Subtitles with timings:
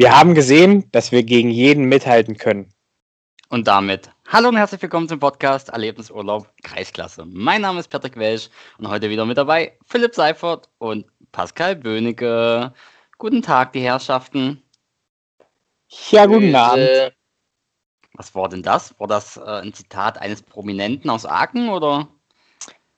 [0.00, 2.72] Wir haben gesehen, dass wir gegen jeden mithalten können.
[3.50, 7.26] Und damit hallo und herzlich willkommen zum Podcast Erlebnisurlaub Kreisklasse.
[7.26, 12.72] Mein Name ist Patrick Welsch und heute wieder mit dabei Philipp Seifert und Pascal Böhnecke.
[13.18, 14.62] Guten Tag, die Herrschaften.
[16.08, 17.12] Ja, guten Abend.
[18.14, 18.98] Was war denn das?
[18.98, 22.08] War das äh, ein Zitat eines Prominenten aus Aachen oder?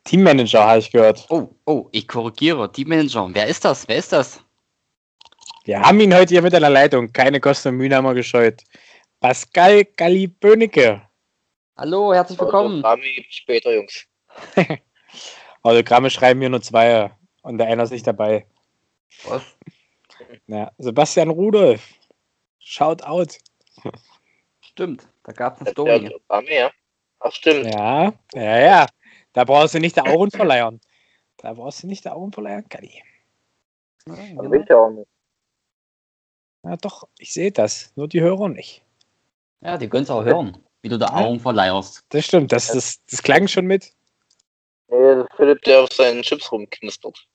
[0.05, 1.27] Teammanager habe ich gehört.
[1.31, 2.71] Oh, oh, ich korrigiere.
[2.71, 3.29] Teammanager.
[3.33, 3.89] Wer ist das?
[3.89, 4.45] Wer ist das?
[5.65, 7.13] Wir haben ihn heute hier mit einer Leitung.
[7.13, 8.65] Keine Kosten und Mühen haben wir gescheut.
[9.21, 11.03] Pascal Galli-Böhnecke.
[11.77, 12.85] Hallo, herzlich willkommen.
[12.85, 14.05] Autogramme später, Jungs.
[15.63, 17.13] Autogramme schreiben hier nur zwei
[17.43, 18.45] und der einer ist nicht dabei.
[19.25, 19.43] Was?
[20.49, 21.95] Ja, Sebastian Rudolf.
[22.59, 23.39] Shout out.
[24.61, 26.07] Stimmt, da gab es eine Ja, Story.
[26.09, 26.71] Autogramme, ja.
[27.21, 27.67] Ach, stimmt.
[27.67, 28.87] Ja, ja, ja.
[29.33, 30.81] Da brauchst du nicht der Augen verleihen.
[31.37, 32.65] Da brauchst du nicht der Augen verleihen,
[34.51, 35.07] will ich ja auch nicht.
[36.65, 37.93] Ja, doch, ich sehe das.
[37.97, 38.83] Nur die Hörer nicht.
[39.61, 42.05] Ja, die können es auch hören, wie du da Augen verleierst.
[42.11, 43.93] Das stimmt, das, das, das klang schon mit.
[44.89, 47.27] Ist Philipp, der auf seinen Chips rumknistert.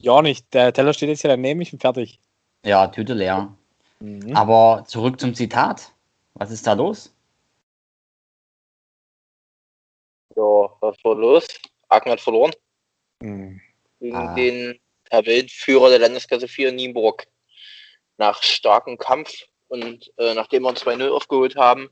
[0.00, 0.52] Ja, nicht.
[0.52, 2.20] Der Teller steht jetzt hier daneben, ich bin fertig.
[2.64, 3.56] Ja, Tüte leer.
[4.00, 4.34] Mhm.
[4.36, 5.92] Aber zurück zum Zitat.
[6.34, 7.14] Was ist da los?
[10.36, 10.42] Ja,
[10.80, 11.46] was war los?
[11.88, 12.52] Aachen hat verloren
[13.22, 13.60] Mhm.
[14.00, 14.34] gegen Ah.
[14.34, 17.26] den Tabellenführer der Landesklasse 4 Nienburg.
[18.16, 19.32] Nach starkem Kampf
[19.68, 21.90] und äh, nachdem wir 2-0 aufgeholt haben,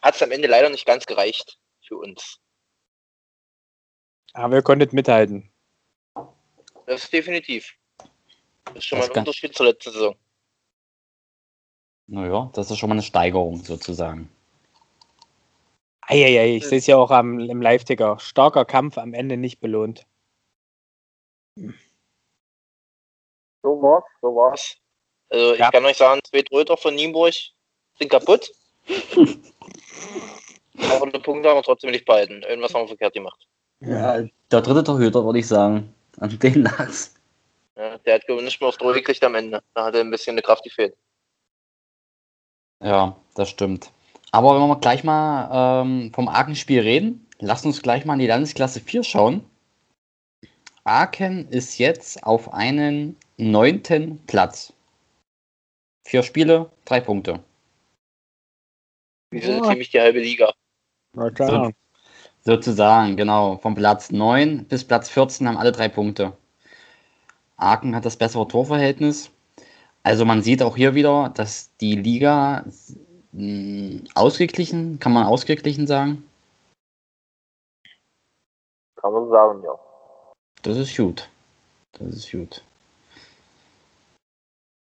[0.00, 2.38] hat es am Ende leider nicht ganz gereicht für uns.
[4.32, 5.50] Aber ihr konntet mithalten.
[6.86, 7.74] Das ist definitiv.
[8.66, 10.16] Das ist schon Das mal ein Unterschied zur letzten Saison.
[12.08, 14.30] Naja, das ist schon mal eine Steigerung sozusagen.
[16.02, 18.20] Eieiei, ich sehe es ja auch am, im Live-Ticker.
[18.20, 20.06] Starker Kampf am Ende nicht belohnt.
[23.62, 24.76] So war's, so war's.
[25.28, 25.66] Also Ja.
[25.66, 27.34] ich kann euch sagen, zwei Tröter von Nienburg
[27.98, 28.50] sind kaputt.
[30.78, 32.42] Aber die Punkte haben wir trotzdem nicht behalten.
[32.42, 33.46] Irgendwas haben wir verkehrt gemacht.
[33.80, 35.92] Ja, der dritte Torhüter, würde ich sagen.
[36.18, 37.14] An den lag's.
[37.76, 39.62] Ja, der hat nicht mehr aufs Tor gekriegt am Ende.
[39.74, 40.96] Da hat er ein bisschen eine Kraft gefehlt.
[42.82, 43.90] Ja, das stimmt.
[44.32, 48.26] Aber wenn wir gleich mal ähm, vom Aachen-Spiel reden, lasst uns gleich mal in die
[48.26, 49.44] Landesklasse 4 schauen.
[50.84, 54.72] Aachen ist jetzt auf einen neunten Platz.
[56.06, 57.40] Vier Spiele, drei Punkte.
[59.32, 59.70] Wir sind Ja.
[59.70, 60.52] ziemlich die halbe Liga.
[61.14, 61.72] Na klar.
[62.44, 63.58] Sozusagen, genau.
[63.58, 66.36] Vom Platz 9 bis Platz 14 haben alle drei Punkte.
[67.56, 69.32] Aachen hat das bessere Torverhältnis.
[70.04, 72.64] Also man sieht auch hier wieder, dass die Liga
[73.32, 76.22] mh, ausgeglichen, kann man ausgeglichen sagen.
[78.94, 79.76] Kann man sagen, ja.
[80.62, 81.28] Das ist gut.
[81.94, 82.62] Das ist gut.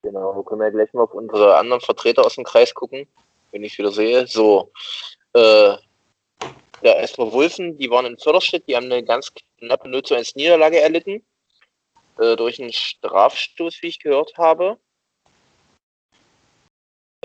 [0.05, 3.09] Genau, wir können ja gleich mal auf unsere anderen Vertreter aus dem Kreis gucken,
[3.53, 4.27] wenn ich es wieder sehe.
[4.27, 4.71] So,
[5.33, 5.77] äh,
[6.83, 10.37] der SV Wulfen, die waren in Förderstedt, die haben eine ganz knappe 0 zu 1
[10.37, 11.25] Niederlage erlitten.
[12.19, 14.79] Äh, durch einen Strafstoß, wie ich gehört habe.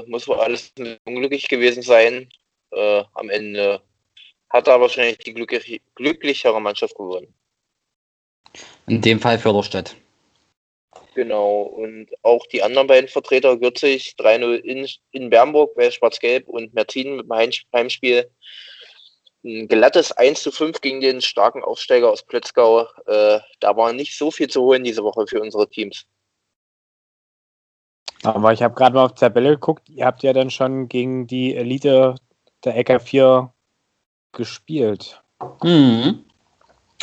[0.05, 0.71] Muss wohl alles
[1.03, 2.29] unglücklich gewesen sein.
[2.71, 3.81] Äh, am Ende
[4.49, 7.33] hat aber wahrscheinlich die glücklich, glücklichere Mannschaft gewonnen.
[8.87, 9.97] In dem Fall Förderstedt.
[11.15, 16.73] Genau, und auch die anderen beiden Vertreter, Gürzig 3-0 in, in Bernburg bei Schwarz-Gelb und
[16.73, 18.29] Merzin mit dem Heim- Heimspiel.
[19.43, 22.87] Ein glattes 1 zu 5 gegen den starken Aufsteiger aus Plötzgau.
[23.05, 26.05] Äh, da war nicht so viel zu holen diese Woche für unsere Teams.
[28.23, 29.87] Aber ich habe gerade mal auf die Tabelle geguckt.
[29.89, 32.15] Ihr habt ja dann schon gegen die Elite
[32.65, 33.49] der LK4
[34.33, 35.21] gespielt.
[35.63, 36.25] Mhm.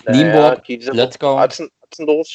[0.07, 1.39] Nienburg, Plötzgau.
[1.39, 2.29] Atzen, Atzendorf.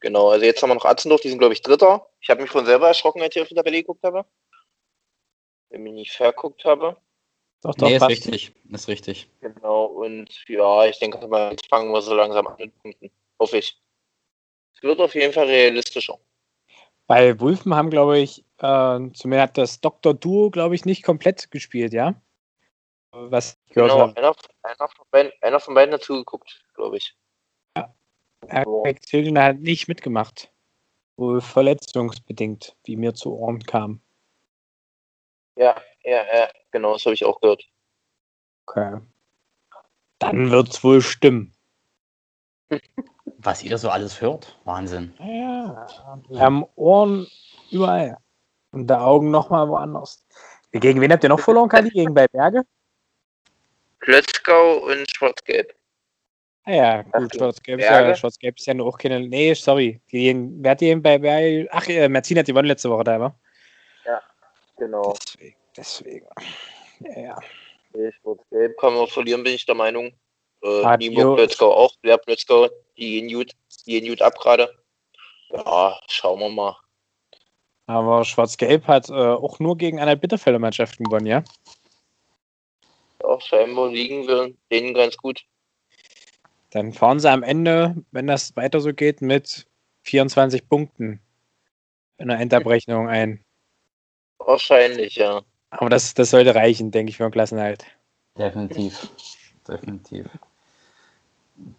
[0.00, 2.06] Genau, also jetzt haben wir noch Atzendorf, die sind glaube ich Dritter.
[2.20, 4.24] Ich habe mich von selber erschrocken, als ich auf die Tabelle geguckt habe.
[5.68, 6.96] Wenn ich nicht verguckt habe.
[7.62, 8.54] Doch, doch, Nee, ist richtig.
[8.70, 9.28] Ist richtig.
[9.40, 13.10] Genau, und ja, ich denke mal, jetzt fangen wir so langsam an mit Punkten.
[13.38, 13.78] Hoffe ich.
[14.74, 16.18] Es wird auf jeden Fall realistischer.
[17.06, 20.14] Bei Wulfen haben, glaube ich, äh, zumindest hat das Dr.
[20.14, 22.14] Duo, glaube ich, nicht komplett gespielt, ja?
[23.12, 24.16] Was ich gehört Genau, habe.
[24.16, 27.14] einer, einer, von beiden, einer von beiden hat zugeguckt, glaube ich.
[28.46, 30.50] Perfekt Zildner hat nicht mitgemacht.
[31.16, 34.00] Wohl verletzungsbedingt, wie mir zu Ohren kam.
[35.56, 37.68] Ja, ja, ja, genau, das habe ich auch gehört.
[38.66, 39.00] Okay.
[40.18, 41.54] Dann wird's wohl stimmen.
[43.42, 44.58] Was ihr so alles hört?
[44.64, 45.14] Wahnsinn.
[45.18, 45.86] Ja,
[46.28, 47.26] wir haben Ohren
[47.70, 48.18] überall.
[48.72, 50.24] Und der Augen nochmal woanders.
[50.72, 51.90] Gegen wen habt ihr noch verloren, Kali?
[51.90, 52.62] Gegen bei Berge?
[53.98, 55.74] Plötzgau und Schwarz-Gelb.
[56.70, 58.14] Ah ja, gut, Schwarz-Gelb ist, ja?
[58.14, 59.20] Schwarz-Gelb ist ja auch keine.
[59.20, 60.00] Nee, sorry.
[60.06, 61.68] Gegen, wer hat die denn bei Berge?
[61.72, 63.38] Ach, äh, Merzin hat gewonnen letzte Woche da, war?
[64.76, 65.12] Genau.
[65.12, 65.56] Deswegen.
[65.76, 66.26] deswegen.
[67.00, 67.38] Ja, ja.
[67.92, 70.12] Nee, Schwarz-Gelb kann man verlieren, bin ich der Meinung.
[70.62, 71.92] Äh, Hat Nienburg, Jo- Plötzgau auch.
[72.02, 73.52] Wer Plötzgau, die gehen gut,
[73.86, 74.72] die gehen gut ab gerade.
[75.50, 76.76] Ja, schauen wir mal.
[77.86, 81.42] Aber Schwarz-Gelb hat äh, auch nur gegen eine Bitterfelder Mannschaften gewonnen, ja?
[83.22, 85.42] Ja, scheinbar liegen wir denen ganz gut.
[86.70, 89.66] Dann fahren sie am Ende, wenn das weiter so geht, mit
[90.02, 91.20] 24 Punkten
[92.18, 93.44] in der Endabrechnung ein.
[94.38, 95.42] Wahrscheinlich, ja.
[95.70, 97.84] Aber das, das sollte reichen, denke ich, für den Klassenhalt.
[98.38, 99.08] Definitiv.
[99.66, 100.26] Definitiv.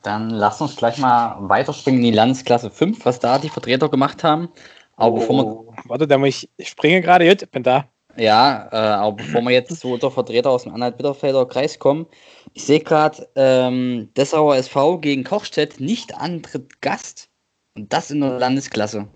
[0.03, 4.23] Dann lass uns gleich mal weiterspringen in die Landesklasse 5, was da die Vertreter gemacht
[4.23, 4.49] haben.
[4.95, 7.90] Aber bevor wir, Oh, warte, da muss ich, ich springe gerade, gut, bin da.
[8.17, 12.07] Ja, äh, aber bevor wir jetzt zu der Vertreter aus dem Anhalt-Bitterfelder Kreis kommen,
[12.53, 17.29] ich sehe gerade, ähm, Dessauer SV gegen Kochstedt nicht antritt Gast.
[17.75, 19.07] Und das in der Landesklasse.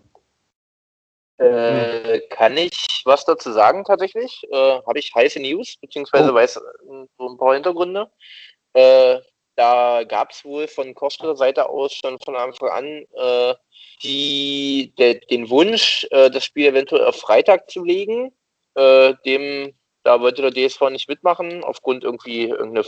[1.37, 4.41] Äh, kann ich was dazu sagen tatsächlich?
[4.51, 6.35] Äh, Habe ich heiße News, beziehungsweise Oh.
[6.35, 8.09] weiß äh, so ein paar Hintergründe.
[8.73, 9.19] Äh,
[9.55, 13.55] da gab es wohl von Kosteler Seite aus schon von Anfang an äh,
[14.03, 18.33] die, der, den Wunsch, äh, das Spiel eventuell auf Freitag zu legen.
[18.75, 19.73] Äh, dem,
[20.03, 22.83] da wollte der DSV nicht mitmachen, aufgrund irgendwie irgendeine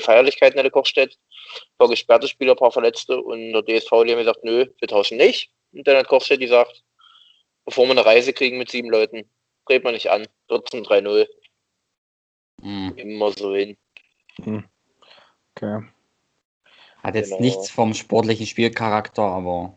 [0.00, 1.18] Feierlichkeiten in der Kochstedt.
[1.56, 4.88] Ein paar gesperrte Spieler, ein paar Verletzte und der DSV die haben gesagt, nö, wir
[4.88, 5.50] tauschen nicht.
[5.72, 6.82] Und dann hat Kochstedt gesagt,
[7.64, 9.28] bevor wir eine Reise kriegen mit sieben Leuten.
[9.66, 10.26] Dreht man nicht an.
[10.48, 11.26] 14 3-0.
[12.62, 12.92] Hm.
[12.96, 13.76] Immer so hin.
[14.38, 15.82] Okay.
[17.02, 17.40] Hat jetzt Genau.
[17.40, 19.74] nichts vom sportlichen Spielcharakter, aber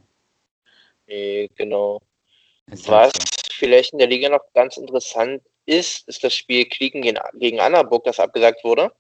[1.07, 2.01] Nee, genau.
[2.67, 3.23] Was halt so.
[3.57, 8.03] vielleicht in der Liga noch ganz interessant ist, ist das Spiel Klicken gegen, gegen Annaburg,
[8.03, 8.91] das abgesagt wurde.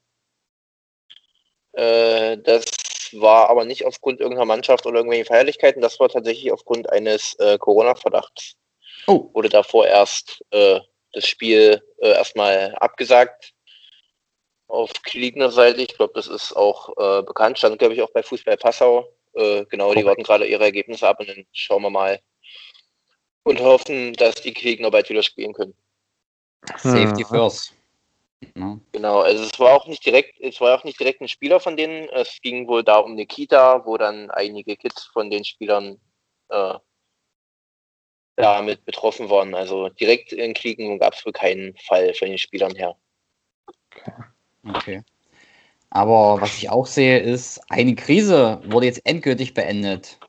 [1.73, 2.65] Äh, das
[3.13, 7.57] war aber nicht aufgrund irgendeiner Mannschaft oder irgendwelchen Feierlichkeiten, das war tatsächlich aufgrund eines äh,
[7.57, 8.55] Corona-Verdachts.
[9.07, 10.79] Oh, Wurde davor erst äh,
[11.11, 13.53] das Spiel äh, erstmal abgesagt
[14.67, 15.81] auf Kliegner Seite.
[15.81, 17.57] Ich glaube, das ist auch äh, bekannt.
[17.57, 19.07] Stand, glaube ich, auch bei Fußball Passau.
[19.33, 20.05] Äh, genau, die Korrekt.
[20.05, 22.19] warten gerade ihre Ergebnisse ab und dann schauen wir mal
[23.43, 25.75] und hoffen, dass die Kliegner bald wieder spielen können.
[26.77, 27.73] Safety first.
[28.55, 28.79] Ne?
[28.91, 31.77] Genau, also es war auch nicht direkt, es war auch nicht direkt ein Spieler von
[31.77, 32.09] denen.
[32.09, 35.97] Es ging wohl da um eine Kita, wo dann einige Kids von den Spielern
[36.49, 36.73] äh,
[38.35, 39.55] damit betroffen waren.
[39.55, 42.95] Also direkt in Kriegen gab es wohl keinen Fall von den Spielern her.
[44.67, 45.03] Okay.
[45.89, 50.19] Aber was ich auch sehe, ist, eine Krise wurde jetzt endgültig beendet.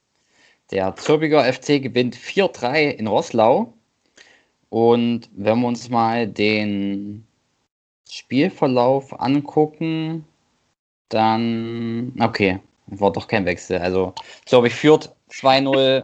[0.71, 3.73] Der Zürbiger FC gewinnt 4-3 in Rosslau.
[4.69, 7.27] Und wenn wir uns mal den
[8.11, 10.25] Spielverlauf angucken,
[11.09, 12.13] dann.
[12.21, 13.79] Okay, war doch kein Wechsel.
[13.79, 14.15] Also
[14.47, 16.03] Zürbich führt 2-0.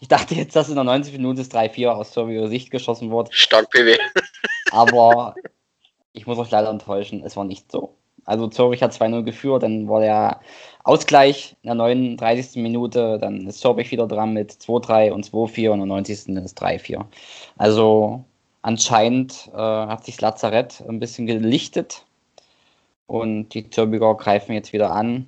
[0.00, 3.34] Ich dachte jetzt, dass in der 90 Minute das 3-4 aus Zürbiger Sicht geschossen wird.
[3.34, 3.98] Stark PW.
[4.70, 5.34] Aber
[6.12, 7.96] ich muss euch leider enttäuschen, es war nicht so.
[8.30, 10.40] Also Zürich hat 2-0 geführt, dann war der
[10.84, 12.62] Ausgleich in der 39.
[12.62, 16.28] Minute, dann ist Zürich wieder dran mit 2-3 und 2-4 und in der 90.
[16.36, 17.04] ist 3-4.
[17.58, 18.24] Also
[18.62, 22.06] anscheinend äh, hat sich das Lazarett ein bisschen gelichtet
[23.08, 25.26] und die Zürbiger greifen jetzt wieder an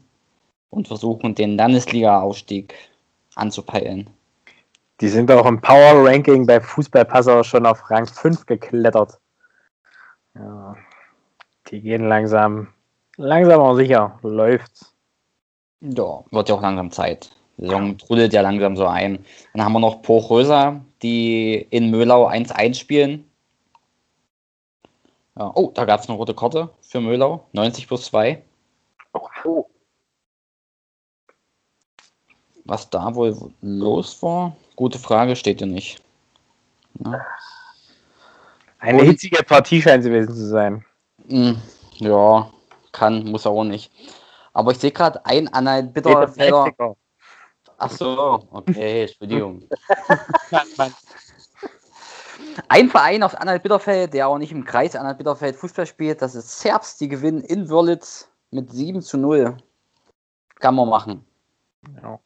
[0.71, 2.73] und versuchen den Landesliga-Aufstieg
[3.35, 4.11] anzupeilen.
[5.01, 9.19] Die sind auch im Power Ranking bei Fußballpasser schon auf Rang 5 geklettert.
[10.37, 10.77] Ja,
[11.69, 12.69] die gehen langsam,
[13.17, 14.19] langsam aber sicher.
[14.23, 14.93] Läuft's.
[15.81, 17.31] Ja, wird ja auch langsam Zeit.
[17.57, 19.25] Die Saison trudelt ja langsam so ein.
[19.53, 23.29] Dann haben wir noch Porösa, die in Möhlau 1-1 spielen.
[25.37, 27.47] Ja, oh, da gab es eine rote Karte für Möhlau.
[27.53, 28.43] 90 plus 2.
[29.45, 29.67] Oh,
[32.65, 34.57] Was da wohl los war?
[34.77, 36.01] Gute Frage, steht ja nicht.
[37.05, 37.21] Ja,
[38.79, 40.85] Eine Und- hitzige Partie scheint es gewesen zu sein.
[41.29, 41.61] Hm,
[41.99, 42.51] ja
[42.93, 43.91] kann, muss auch nicht.
[44.53, 46.73] Aber ich sehe gerade ein Anhalt Bitterfelder.
[47.79, 49.69] Ach so, okay, Entschuldigung.
[52.69, 56.99] Ein Verein aus Anhalt-Bitterfeld, der auch nicht im Kreis Anhalt-Bitterfeld Fußball spielt, das ist Serbs.
[56.99, 59.57] Die gewinnen in Wörlitz mit 7 zu 0.
[60.61, 61.25] Kann man machen.
[62.03, 62.21] Ja.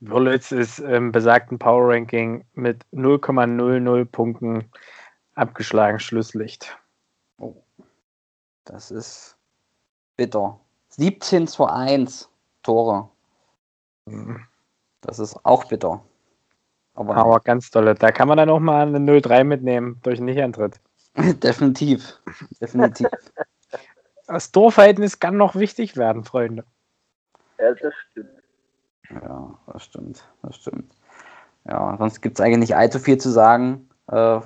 [0.00, 4.70] Wörlitz ist im besagten Power Ranking mit 0,00 Punkten
[5.34, 6.00] abgeschlagen.
[6.00, 6.76] Schlusslicht.
[7.38, 7.54] Oh,
[8.64, 9.36] das ist
[10.20, 10.60] bitter.
[10.90, 12.28] 17 zu 1
[12.62, 13.08] Tore.
[14.04, 14.44] Mhm.
[15.00, 16.04] Das ist auch bitter.
[16.92, 17.94] Aber, Aber ganz tolle.
[17.94, 20.78] Da kann man dann auch mal eine 0-3 mitnehmen durch einen Nicht-Antritt.
[21.42, 22.20] definitiv.
[22.60, 23.08] Definitiv.
[24.26, 26.64] Das Torverhältnis kann noch wichtig werden, Freunde.
[27.58, 28.30] ja, das stimmt.
[29.10, 30.24] Ja, das stimmt.
[30.42, 30.92] Das stimmt.
[31.64, 33.90] Ja, sonst gibt es eigentlich nicht allzu viel zu sagen.
[34.06, 34.38] Äh,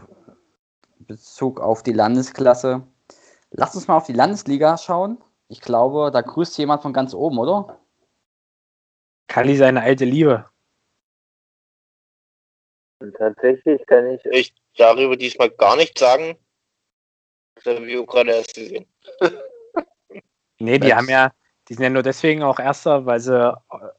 [1.00, 2.82] Bezug auf die Landesklasse.
[3.50, 5.18] Lass uns mal auf die Landesliga schauen.
[5.54, 7.78] Ich glaube, da grüßt jemand von ganz oben, oder?
[9.28, 10.50] Kalli seine alte Liebe.
[12.98, 16.36] Und tatsächlich kann ich euch darüber diesmal gar nichts sagen.
[17.54, 18.84] Das habe ich auch gerade erst gesehen.
[20.58, 21.32] Nee, die haben ja,
[21.68, 23.54] die sind ja nur deswegen auch Erster, weil sie äh,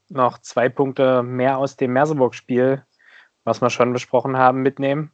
[0.10, 2.86] noch zwei Punkte mehr aus dem Merseburg-Spiel,
[3.46, 5.14] was wir schon besprochen haben, mitnehmen.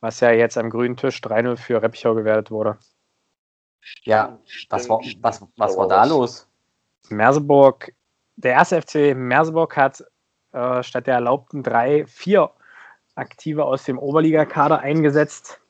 [0.00, 2.76] Was ja jetzt am grünen Tisch 3-0 für Reppichau gewertet wurde.
[4.04, 4.38] Ja,
[4.68, 5.22] was Stimmt, war, stimmt.
[5.22, 6.08] was, was Da war war da was.
[6.08, 6.48] los?
[7.08, 7.92] Merseburg,
[8.36, 10.04] der erste FC Merseburg hat
[10.52, 12.50] äh, statt der erlaubten drei, vier
[13.14, 15.60] Aktive aus dem Oberligakader eingesetzt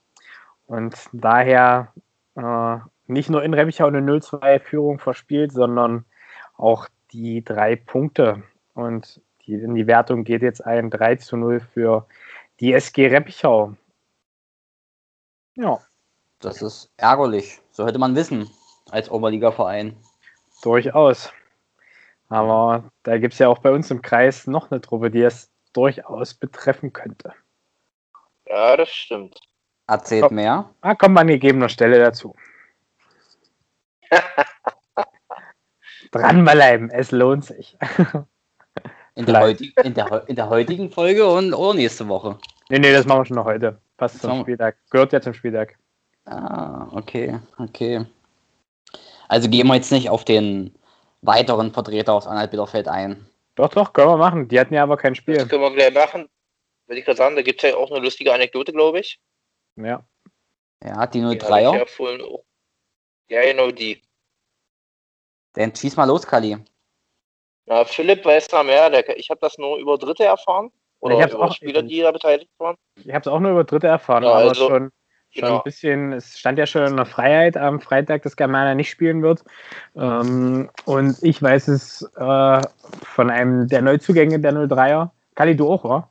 [0.66, 1.92] und daher
[2.36, 6.04] äh, nicht nur in Reppichau eine 0-2-Führung verspielt, sondern
[6.56, 8.42] auch die drei Punkte.
[8.74, 12.06] Und die, in die Wertung geht jetzt ein 3 zu 0 für
[12.60, 13.74] die SG Reppichau.
[15.54, 15.78] Ja,
[16.40, 17.60] Das ist ärgerlich.
[17.76, 18.48] So hätte man wissen,
[18.90, 19.94] als Oberliga-Verein.
[20.62, 21.30] durchaus.
[22.30, 25.52] Aber da gibt es ja auch bei uns im Kreis noch eine Truppe, die es
[25.74, 27.34] durchaus betreffen könnte.
[28.46, 29.38] Ja, das stimmt.
[29.86, 30.36] Erzählt Komm.
[30.36, 30.70] mehr.
[30.80, 32.34] Ah, kommen wir an gegebener Stelle dazu.
[36.12, 37.76] Dranbleiben, es lohnt sich.
[39.14, 39.60] In der, Vielleicht.
[39.60, 42.38] heuti- in, der, in der heutigen Folge und oder nächste Woche.
[42.70, 43.78] nee, nee, das machen wir schon noch heute.
[43.98, 44.78] Passt Das zum Spieltag.
[44.90, 45.78] Gehört ja zum Spieltag.
[46.26, 48.04] Ah, okay, okay.
[49.28, 50.74] Also gehen wir jetzt nicht auf den
[51.22, 53.26] weiteren Vertreter aus Anhalt-Bitterfeld ein.
[53.54, 54.48] Doch, doch, können wir machen.
[54.48, 55.46] Die hatten ja aber kein Das Spiel.
[55.46, 56.28] können wir gleich machen.
[56.86, 59.18] Würde ich gerade sagen, da gibt es ja auch eine lustige Anekdote, glaube ich.
[59.76, 60.04] Ja.
[60.84, 61.78] Ja, die Die habe ich 03er.
[61.78, 62.44] ja vorhin auch.
[63.28, 64.02] Ja, genau die.
[65.54, 66.56] Dann schieß mal los, Kali.
[67.66, 68.90] Na, Philipp weiß da mehr.
[68.90, 70.70] Der, ich habe das nur über Dritte erfahren.
[71.00, 72.76] Oder Ich hab's über auch- Spieler, die da beteiligt waren.
[72.96, 74.92] Ich habe es auch nur über Dritte erfahren, Ja, aber also, schon
[75.36, 75.58] genau.
[75.58, 79.22] ein bisschen, es stand ja schon in der Freiheit am Freitag, dass Germania nicht spielen
[79.22, 79.44] wird.
[79.94, 82.60] Ähm, und ich weiß es äh,
[83.02, 85.10] von einem der Neuzugänge der 03er.
[85.34, 86.10] Kali, du auch, oder?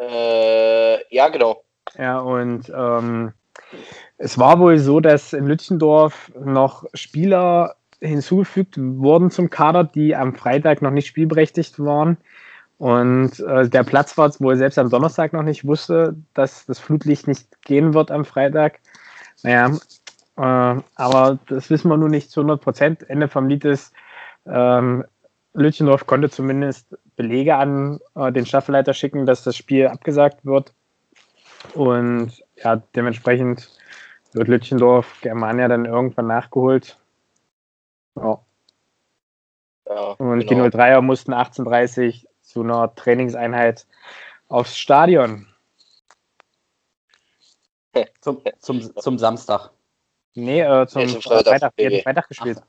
[0.00, 1.62] Äh, ja, genau.
[1.96, 3.32] Ja, und ähm,
[4.18, 10.34] es war wohl so, dass in Lütchendorf noch Spieler hinzugefügt wurden zum Kader, die am
[10.34, 12.18] Freitag noch nicht spielberechtigt waren.
[12.84, 17.62] Und äh, der Platzwart wohl selbst am Donnerstag noch nicht wusste, dass das Flutlicht nicht
[17.62, 18.80] gehen wird am Freitag.
[19.42, 19.70] Naja,
[20.36, 23.08] äh, aber das wissen wir nun nicht zu 100 Prozent.
[23.08, 23.94] Ende vom Lied ist,
[24.44, 25.02] ähm,
[25.54, 30.74] Lütchendorf konnte zumindest Belege an äh, den Staffelleiter schicken, dass das Spiel abgesagt wird.
[31.72, 33.70] Und ja, dementsprechend
[34.34, 36.98] wird Lütchendorf Germania dann irgendwann nachgeholt.
[38.14, 38.40] Ja.
[39.88, 40.68] Ja, Und genau.
[40.68, 43.84] die 03er mussten 18.30 zu einer Trainingseinheit
[44.48, 45.48] aufs Stadion.
[48.20, 49.70] Zum, zum, zum Samstag.
[50.34, 51.48] Nee, äh, zum Nee, zum Freitag.
[51.48, 51.72] Freitag.
[51.76, 52.02] Nee.
[52.02, 52.58] Freitag gespielt.
[52.60, 52.66] Ach,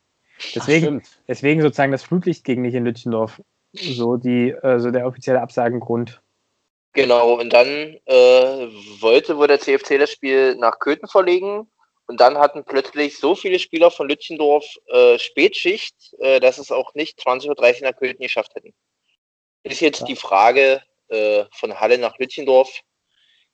[0.55, 1.19] Deswegen, stimmt.
[1.27, 3.41] deswegen sozusagen das Flutlicht ging nicht in Lütchendorf.
[3.73, 6.21] So, die, äh, so der offizielle Absagengrund.
[6.93, 7.67] Genau, und dann
[8.05, 8.67] äh,
[8.99, 11.69] wollte wohl der CFC das Spiel nach Köthen verlegen.
[12.07, 16.93] Und dann hatten plötzlich so viele Spieler von Lütchendorf äh, Spätschicht, äh, dass es auch
[16.95, 18.73] nicht 20.30 Uhr nach Köthen geschafft hätten.
[19.65, 20.05] Ist jetzt Ja.
[20.05, 22.81] die Frage äh, von Halle nach Lütchendorf.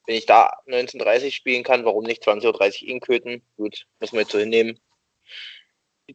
[0.06, 3.42] Wenn ich da 19.30 spielen kann, warum nicht 20.30 Uhr in Köthen?
[3.56, 4.80] Gut, müssen wir jetzt so hinnehmen.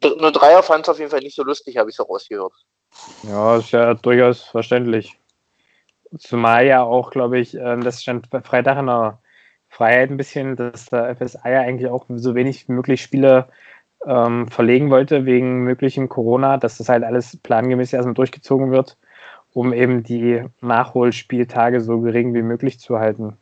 [0.02, 2.52] Nur Dreier fand es auf jeden Fall nicht so lustig, habe ich so rausgehört.
[3.22, 5.18] Ja, ist ja durchaus verständlich.
[6.18, 9.20] Zumal ja auch, glaube ich, ähm, das stand bei Freitag in der
[9.68, 13.48] Freiheit ein bisschen, dass der FSA ja eigentlich auch so wenig wie möglich Spiele
[14.06, 18.96] ähm, verlegen wollte wegen möglichem Corona, dass das halt alles plangemäß erstmal durchgezogen wird,
[19.56, 23.38] um eben die Nachholspieltage so gering wie möglich zu halten.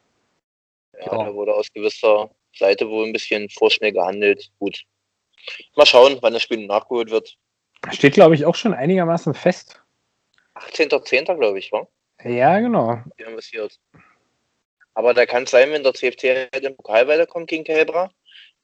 [1.01, 1.25] Ja, Ja.
[1.25, 4.53] da wurde aus gewisser Seite wohl ein bisschen vorschnell gehandelt.
[4.61, 4.85] Gut.
[5.75, 7.37] Mal schauen, wann das Spiel nachgeholt wird.
[7.91, 9.83] Steht, glaube ich, auch schon einigermaßen fest.
[10.55, 11.37] 18.10.
[11.37, 11.89] glaube ich, war?
[12.23, 12.97] Ja, genau.
[13.19, 13.81] Die haben passiert.
[14.95, 18.09] Aber da kann es sein, wenn der CFC halt im Pokal weiterkommt gegen Kelbra,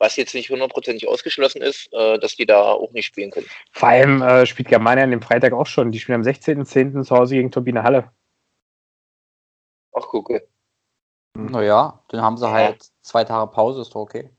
[0.01, 3.47] was jetzt nicht hundertprozentig ausgeschlossen ist, äh, dass die da auch nicht spielen können.
[3.71, 5.93] Vor allem äh, spielt Germania an dem Freitag auch schon.
[5.93, 7.05] Die spielen am 16.10.
[7.05, 8.11] zu Hause gegen Turbine Halle.
[9.95, 10.49] Ach, gucke.
[11.37, 12.53] Naja, dann haben sie Ja.
[12.53, 14.31] halt zwei Tage Pause, ist doch okay.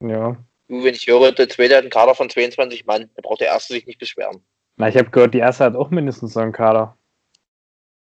[0.00, 0.36] Ja.
[0.68, 3.48] Du, wenn ich höre, der zweite hat einen Kader von 22 Mann, dann braucht der
[3.48, 4.42] erste sich nicht beschweren.
[4.76, 6.96] Na, ich habe gehört, die erste hat auch mindestens so einen Kader.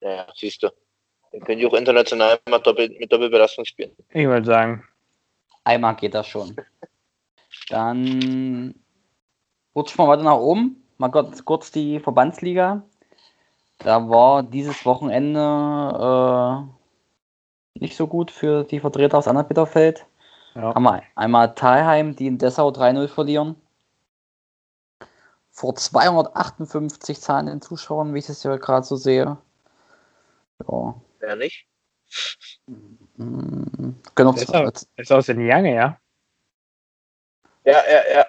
[0.01, 0.69] Naja, siehst du.
[1.31, 3.95] Dann können die auch international mal doppelt, mit Doppelbelastung spielen.
[4.09, 4.83] Ich würde sagen.
[5.63, 6.55] Einmal geht das schon.
[7.69, 8.75] Dann
[9.75, 10.83] rutschen wir weiter nach oben.
[10.97, 12.83] Mal kurz, kurz die Verbandsliga.
[13.77, 16.67] Da war dieses Wochenende
[17.75, 20.05] nicht so gut für die Vertreter aus Anna-Bitterfeld.
[20.55, 20.73] Ja.
[20.73, 23.55] Wir einmal Thalheim, die in Dessau 3-0 verlieren.
[25.51, 29.37] Vor 258 zahlenden Zuschauern, wie ich es ja gerade so sehe.
[30.67, 30.95] Ja.
[31.19, 31.67] Wer nicht?
[33.19, 35.97] Können Das ist, das ist aus den Jange, ja.
[37.65, 38.25] Ja, ja, ja.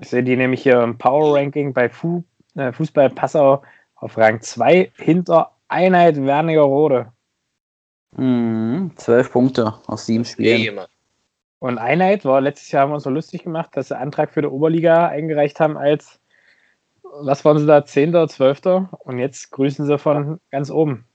[0.00, 2.24] Ich sehe die nämlich hier im Power Ranking bei Fu
[2.56, 3.62] äh, Fußball Passau
[3.96, 7.12] auf Rang 2 hinter Einheit Wernigerode.
[8.16, 10.80] hm, 12 Punkte aus sieben Spielen.
[11.58, 14.42] Und Einheit war letztes Jahr haben wir uns so lustig gemacht, dass sie Antrag für
[14.42, 16.20] die Oberliga eingereicht haben als,
[17.02, 18.88] was waren sie da, 10., 12.
[18.98, 21.06] Und jetzt grüßen sie von ganz oben.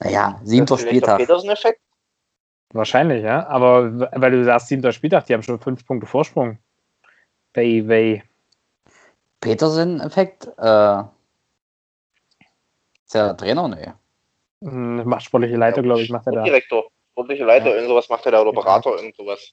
[0.00, 1.18] Naja, siebter ist vielleicht der Spieltag.
[1.18, 1.80] Petersen-Effekt?
[2.72, 3.46] Wahrscheinlich, ja.
[3.46, 4.92] Aber weil du sagst, 7.
[4.92, 6.58] Spieltag, die haben schon 5 Punkte Vorsprung.
[7.52, 8.22] Baby.
[9.40, 10.48] Petersen-Effekt?
[10.58, 11.00] Äh,
[13.04, 13.68] ist der Trainer?
[13.68, 13.92] Nee.
[14.62, 16.42] Hm, Macht sportliche Leiter, glaube ich, macht er da.
[16.42, 16.90] Direktor.
[17.12, 17.74] Sportliche Leiter, Ja.
[17.76, 18.60] irgend sowas macht er da oder Ja.
[18.60, 19.52] Berater, irgend sowas.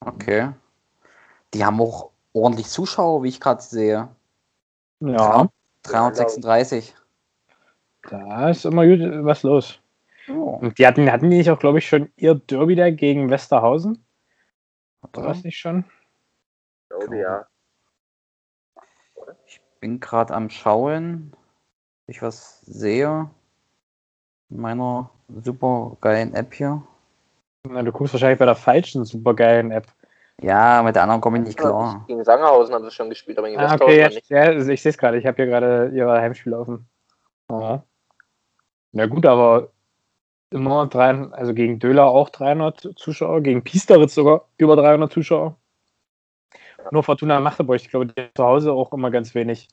[0.00, 0.50] Okay.
[1.54, 4.08] Die haben auch ordentlich Zuschauer, wie ich gerade sehe.
[5.00, 5.48] Ja,
[5.84, 6.94] 336.
[8.10, 9.80] da ist immer gut was los.
[10.28, 13.30] Oh, Und die hatten, hatten die nicht auch, glaube ich, schon ihr Derby da gegen
[13.30, 14.04] Westerhausen?
[15.12, 15.84] War das nicht schon?
[16.82, 17.46] Ich glaube, ja.
[19.46, 23.28] Ich bin gerade am Schauen, ob ich was sehe.
[24.50, 25.10] In meiner
[25.42, 26.82] super geilen App hier.
[27.68, 29.86] Na, du guckst wahrscheinlich bei der falschen supergeilen App.
[30.42, 32.04] Ja, mit der anderen komme ich nicht klar.
[32.08, 34.28] Gegen Sangerhausen haben sie schon gespielt, aber gegen Ah, Westerhausen okay, ja, nicht.
[34.30, 35.18] ja, ich sehe es gerade.
[35.18, 36.86] Ich habe hier gerade ihre Heimspiele offen.
[37.50, 37.82] Ja.
[38.94, 39.72] Na gut, aber
[40.50, 45.56] immer drei, also gegen Döler auch 300 Zuschauer, gegen Piesteritz sogar über 300 Zuschauer.
[46.92, 49.68] Nur Fortuna Magdeburg, ich glaube, die zu Hause auch immer ganz wenig.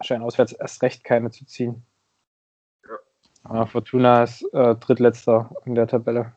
[0.00, 1.84] Scheint auswärts erst recht keine zu ziehen.
[3.44, 6.32] Aber Fortuna ist äh, drittletzter in der Tabelle,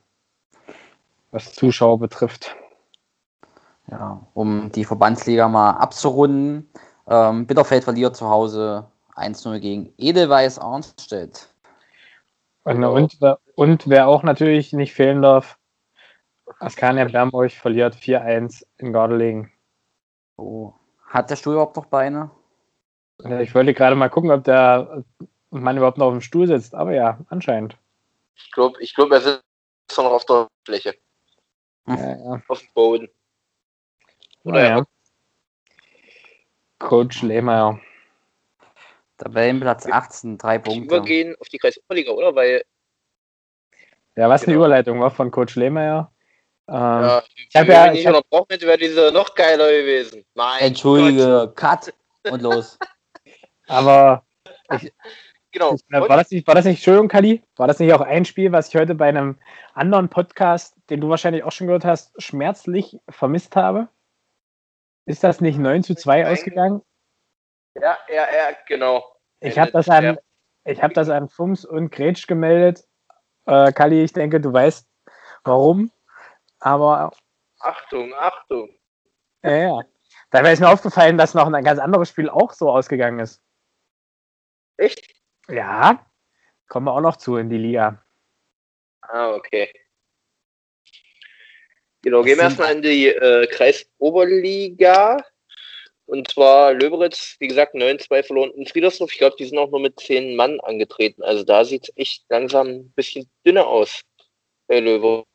[1.31, 2.53] was Zuschauer betrifft.
[3.89, 6.69] Ja, um die Verbandsliga mal abzurunden.
[7.07, 11.52] Ähm, Bitterfeld verliert zu Hause 1-0 gegen Edelweiß Arnstedt.
[12.63, 12.93] Und, Genau.
[12.95, 15.57] und, wer- und wer auch natürlich nicht fehlen darf,
[16.59, 19.51] Askania Bernburg verliert 4-1 in Gardelegen.
[20.37, 20.73] Oh.
[21.07, 22.31] Hat der Stuhl überhaupt noch Beine?
[23.41, 25.03] Ich wollte gerade mal gucken, ob der
[25.51, 27.77] Mann überhaupt noch auf dem Stuhl sitzt, aber ja, anscheinend.
[28.35, 29.43] Ich glaube, ich glaub, er sitzt
[29.97, 30.95] noch auf der Fläche,
[31.85, 31.97] Hm.
[31.97, 32.41] Ja, ja.
[32.47, 33.09] auf dem Boden.
[34.43, 34.85] Oder Naja.
[36.79, 37.79] Coach Lehmeier.
[39.17, 40.83] Tabellenplatz 18, drei Ich Punkte.
[40.83, 42.35] übergehen auf die Kreisoberliga, oder?
[42.35, 42.63] Weil,
[44.15, 44.65] Ja, was eine Genau.
[44.65, 46.11] Überleitung war von Coach Lehmeier.
[46.67, 49.33] Ähm, ja, ich hab wenn ja- ich nicht ich hab- unterbrochen hätte, wäre diese noch
[49.35, 50.23] geiler gewesen.
[50.35, 50.67] Mein Gott.
[50.67, 51.93] Entschuldige, Cut
[52.29, 52.77] und los.
[53.67, 54.25] Aber
[55.51, 55.75] Genau.
[55.89, 58.69] war das, nicht, war das nicht, Entschuldigung, Kali, war das nicht auch ein Spiel, was
[58.69, 59.37] ich heute bei einem
[59.73, 63.87] anderen Podcast, den du wahrscheinlich auch schon gehört hast, schmerzlich vermisst habe?
[65.05, 66.31] Ist das nicht 9 zu 2 Nein.
[66.33, 66.81] ausgegangen?
[67.75, 69.03] Ja, ja, ja, genau.
[69.39, 70.17] Ich habe das an,
[70.65, 72.85] ich habe das an Fums und Gretsch gemeldet.
[73.45, 74.87] Äh, Kali, ich denke, du weißt
[75.43, 75.91] warum.
[76.59, 77.11] Aber
[77.59, 78.69] Achtung, Achtung.
[79.43, 79.81] ja, ja.
[80.29, 83.41] Dabei ist mir aufgefallen, dass noch ein ganz anderes Spiel auch so ausgegangen ist.
[84.77, 85.13] Echt?
[85.47, 86.05] Ja,
[86.67, 88.03] kommen wir auch noch zu in die Liga.
[89.01, 89.71] Ah, okay.
[92.01, 95.23] Genau, gehen wir erstmal in die äh, Kreisoberliga.
[96.05, 99.11] Und zwar Löberitz, wie gesagt, 9-2 verloren in Friedersdorf.
[99.11, 101.23] Ich glaube, die sind auch nur mit 10 Mann angetreten.
[101.23, 104.01] Also da sieht es echt langsam ein bisschen dünner aus
[104.67, 105.25] bei Löberitz.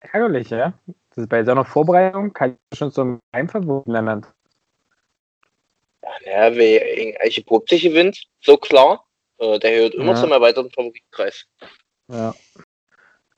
[0.00, 0.72] Ärgerlich, ja.
[1.10, 4.24] Das ist bei so einer Vorbereitung kann ich schon zum Heimverbot lernen.
[6.24, 9.04] Ja, wer gegen Eiche Probzig gewinnt, so klar.
[9.38, 10.20] Äh, der gehört immer Ja.
[10.20, 11.46] zum erweiterten Favoritenkreis.
[12.08, 12.34] Ja.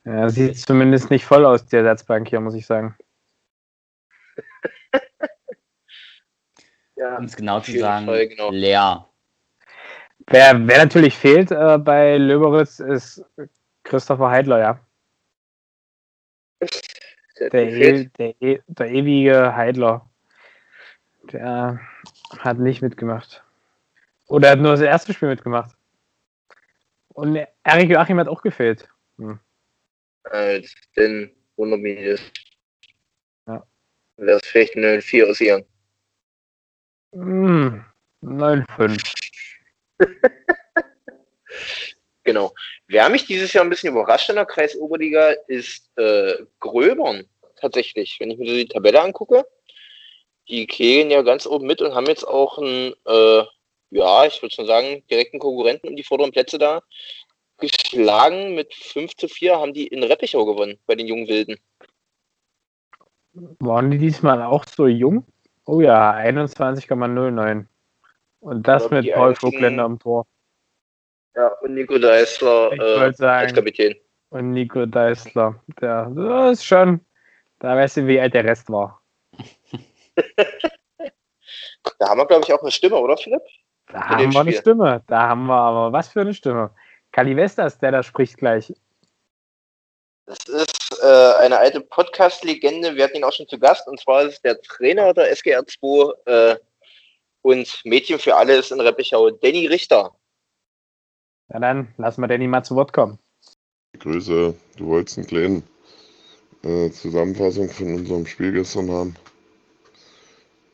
[0.05, 0.29] ja.
[0.29, 2.97] Sieht zumindest nicht voll aus, die Ersatzbank hier, muss ich sagen.
[6.99, 8.51] Ja, Um es genau zu sagen, Fall, genau.
[8.51, 9.09] leer.
[10.27, 13.25] Wer, wer natürlich fehlt äh, bei Löberitz ist
[13.85, 14.81] Christopher Heidler, ja.
[17.39, 20.11] Der, Der, e, der, e, der ewige Heidler.
[21.33, 21.81] Der
[22.39, 23.45] hat nicht mitgemacht.
[24.27, 25.77] Oder hat nur das erste Spiel mitgemacht.
[27.11, 28.89] Und Erik Joachim hat auch gefehlt.
[30.25, 30.63] Äh,
[30.97, 32.57] denn wundert mich nicht.
[33.47, 33.65] Ja.
[34.17, 35.65] Wäre es vielleicht eine 4 ausgegangen.
[37.13, 37.85] Hm,
[38.23, 39.15] 9-5.
[42.29, 42.53] Genau.
[42.89, 47.25] Wer mich dieses Jahr ein bisschen überrascht in der Kreisoberliga ist äh, Gröbern.
[47.57, 48.19] Tatsächlich.
[48.21, 49.47] Wenn ich mir so die Tabelle angucke,
[50.47, 53.45] die kegeln ja ganz oben mit und haben jetzt auch einen, äh,
[53.93, 56.83] ja, ich würde schon sagen, direkten Konkurrenten um die vorderen Plätze da.
[57.57, 61.57] geschlagen mit 5 zu 4 haben die in Reppichau gewonnen bei den jungen Wilden.
[63.59, 65.25] Waren die diesmal auch so jung?
[65.69, 67.67] Oh ja, 21,09.
[68.41, 70.27] Und das mit Paul Vogtländer am Tor.
[71.37, 73.95] Ja, und Nico Deisler äh, sagen, als Kapitän.
[74.31, 77.05] Und Nico Deisler, der das ist schon,
[77.59, 79.03] da weißt du, wie alt der Rest war.
[81.99, 83.43] da haben wir, glaube ich, auch eine Stimme, oder Philipp?
[83.89, 85.03] Da haben wir eine Stimme.
[85.07, 86.71] Da haben wir aber was für eine Stimme.
[87.13, 88.73] Kali Vestas, der da spricht gleich.
[90.25, 92.95] Das ist äh, eine alte Podcast-Legende.
[92.95, 93.87] Wir hatten ihn auch schon zu Gast.
[93.89, 96.57] Und zwar ist der Trainer der SGR 2 äh,
[97.43, 100.15] und Mädchen für alles in Reppichau, Danny Richter.
[101.49, 103.19] Na dann, lassen wir Danny mal zu Wort kommen.
[103.99, 105.63] Grüße, du wolltest einen kleinen
[106.63, 109.17] äh, Zusammenfassung von unserem Spiel gestern haben.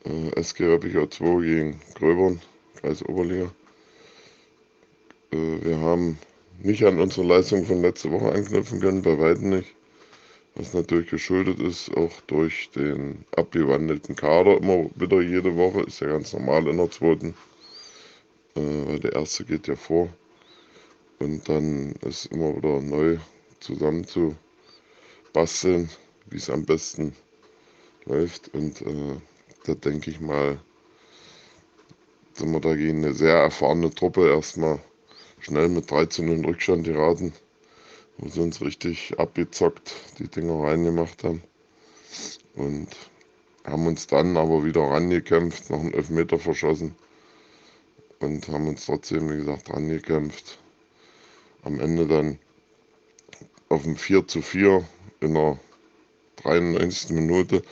[0.05, 2.41] Äh, SG Reppichau 2 gegen Gröbern,
[2.81, 3.51] Kreis Oberliga.
[5.31, 6.19] Äh, wir haben
[6.59, 9.75] nicht an unsere Leistung von letzter Woche anknüpfen können, bei weitem nicht.
[10.57, 16.07] Was natürlich geschuldet ist, auch durch den abgewandelten Kader immer wieder jede Woche, ist ja
[16.07, 17.35] ganz normal in der zweiten,
[18.55, 20.07] äh, weil der erste geht ja vor.
[21.19, 23.17] Und dann ist immer wieder neu
[23.59, 24.35] zusammen zu
[25.33, 25.89] basteln,
[26.27, 27.13] wie es am besten
[28.05, 28.53] läuft.
[28.53, 29.17] Und äh,
[29.65, 30.57] da denke ich mal,
[32.33, 34.79] sind wir dagegen eine sehr erfahrene Truppe erstmal
[35.39, 37.33] schnell mit 13 in Rückstand geraten,
[38.17, 41.43] wo sie uns richtig abgezockt die Dinger reingemacht haben.
[42.55, 42.89] Und
[43.65, 46.95] haben uns dann aber wieder rangekämpft, noch einen Elfmeter verschossen
[48.19, 50.59] und haben uns trotzdem, wie gesagt, rangekämpft.
[51.63, 52.39] Am Ende dann
[53.69, 54.87] auf dem 4 zu 4
[55.21, 55.59] in der
[56.37, 57.09] 93.
[57.11, 57.63] Minute,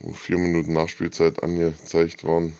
[0.00, 2.54] wo vier Minuten Nachspielzeit angezeigt waren.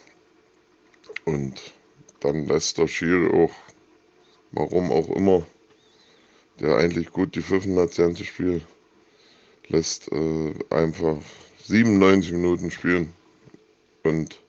[1.24, 1.74] Und
[2.20, 3.52] dann lässt der Schiel auch
[4.52, 5.46] warum auch immer,
[6.60, 8.62] der eigentlich gut die pfiffen hat, das ganze Spiel,
[9.68, 11.18] lässt äh, einfach
[11.64, 13.12] 97 Minuten spielen.
[14.04, 14.40] Und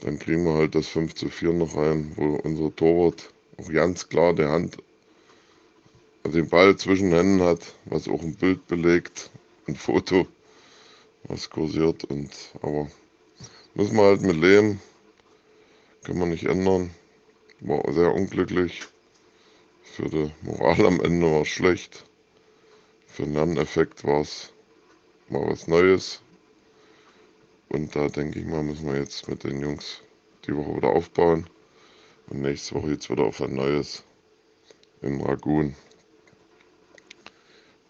[0.00, 4.08] dann kriegen wir halt das 5 zu 4 noch rein, wo unser Torwart auch ganz
[4.08, 4.78] klar der Hand,
[6.22, 9.30] also den Ball zwischen Händen hat, was auch ein Bild belegt,
[9.66, 10.26] ein Foto,
[11.24, 12.04] was kursiert.
[12.04, 12.30] Und
[12.62, 12.88] aber
[13.74, 14.80] müssen wir halt mit leben,
[16.04, 16.90] können wir nicht ändern,
[17.60, 18.82] war sehr unglücklich.
[19.92, 22.04] Für die Moral am Ende war es schlecht.
[23.06, 24.52] Für den Lerneffekt war es
[25.28, 26.22] mal was Neues.
[27.70, 30.00] Und da denke ich mal, müssen wir jetzt mit den Jungs
[30.46, 31.50] die Woche wieder aufbauen.
[32.28, 34.04] Und nächste Woche jetzt wieder auf ein neues
[35.02, 35.74] in Ragun.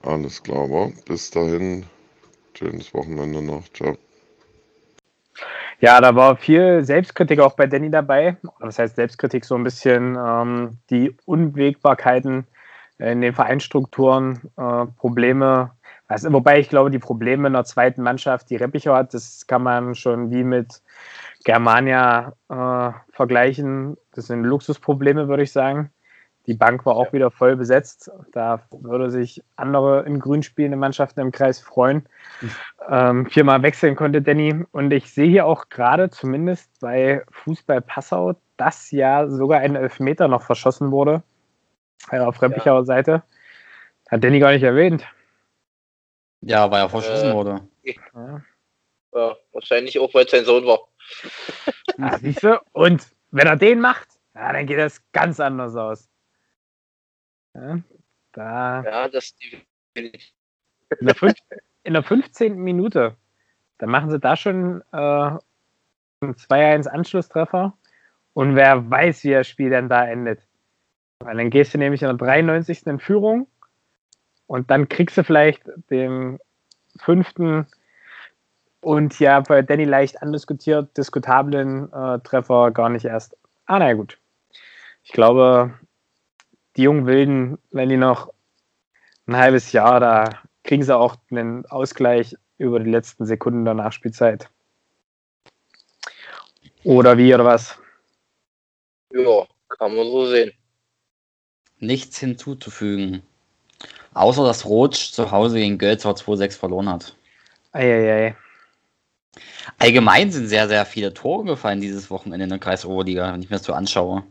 [0.01, 0.93] Alles klar, war.
[1.05, 1.85] Bis dahin.
[2.55, 3.69] Schönes Wochenende noch.
[3.75, 3.97] Ciao.
[5.81, 8.37] Ja, da war viel Selbstkritik auch bei Danny dabei.
[8.61, 12.47] Das heißt Selbstkritik so ein bisschen ähm, die Unwägbarkeiten
[12.99, 15.71] in den Vereinsstrukturen, äh, Probleme.
[16.07, 19.63] Also, wobei ich glaube, die Probleme in der zweiten Mannschaft, die Reppichau hat, das kann
[19.63, 20.83] man schon wie mit
[21.45, 23.97] Germania äh, vergleichen.
[24.13, 25.91] Das sind Luxusprobleme, würde ich sagen.
[26.47, 28.11] Die Bank war auch wieder voll besetzt.
[28.33, 32.07] Da würde sich andere in grün spielende Mannschaften im Kreis freuen.
[32.89, 34.65] Ähm, viermal wechseln konnte Danny.
[34.73, 40.27] Und ich sehe hier auch gerade, zumindest bei Fußball Passau, dass ja sogar ein Elfmeter
[40.27, 41.23] noch verschossen wurde.
[42.11, 42.85] Äh, auf Reppichauer ja.
[42.85, 43.23] Seite.
[44.11, 45.07] Hat Danny gar nicht erwähnt.
[46.41, 47.61] Ja, weil er verschossen äh, wurde.
[47.85, 48.43] Ja.
[49.15, 49.37] ja.
[49.53, 50.81] wahrscheinlich auch, weil es sein Sohn war.
[51.97, 52.61] Ja, siehst du?
[52.73, 56.10] Und wenn er den macht, ja, dann geht das ganz anders aus.
[57.61, 57.81] Ja,
[58.33, 59.35] da ja das
[59.95, 61.35] in der, fünf,
[61.83, 62.57] in der 15.
[62.57, 63.17] Minute,
[63.79, 67.77] da machen sie da schon äh, einen 2-1 Anschlusstreffer
[68.33, 70.47] und wer weiß, wie das Spiel dann da endet.
[71.21, 72.87] Weil dann gehst du nämlich in der 93.
[72.87, 73.47] in Führung
[74.47, 76.39] und dann kriegst du vielleicht den
[76.99, 77.67] fünften
[78.81, 83.37] und ja, bei Danny leicht andiskutiert, diskutablen äh, Treffer gar nicht erst.
[83.67, 84.19] Ah, naja, gut.
[85.03, 85.79] Ich glaube,
[86.77, 88.33] die jungen Wilden, wenn die noch
[89.27, 94.49] ein halbes Jahr, da kriegen sie auch einen Ausgleich über die letzten Sekunden der Nachspielzeit.
[96.85, 97.79] Oder wie, oder was?
[99.13, 100.53] Ja, kann man so sehen.
[101.79, 103.23] Nichts hinzuzufügen.
[104.15, 107.17] Außer dass Rotsch zu Hause gegen Gölzer 2-6 verloren hat.
[107.73, 108.37] Eieiei.
[109.79, 113.57] Allgemein sind sehr, sehr viele Tore gefallen dieses Wochenende in der Kreisoberliga, wenn ich mir
[113.57, 114.25] das so anschaue.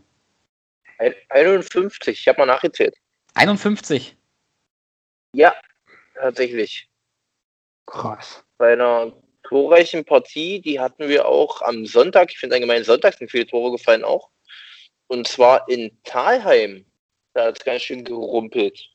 [1.00, 2.96] 51, ich habe mal nachgezählt.
[3.36, 4.16] 51?
[5.34, 5.56] Ja,
[6.16, 6.90] tatsächlich.
[7.86, 8.44] Krass.
[8.58, 12.32] Bei einer torreichen Partie, die hatten wir auch am Sonntag.
[12.32, 14.30] Ich finde allgemein Sonntag sind viele Tore gefallen auch.
[15.08, 16.86] Und zwar in Talheim.
[17.34, 18.90] Da hat es ganz schön gerumpelt.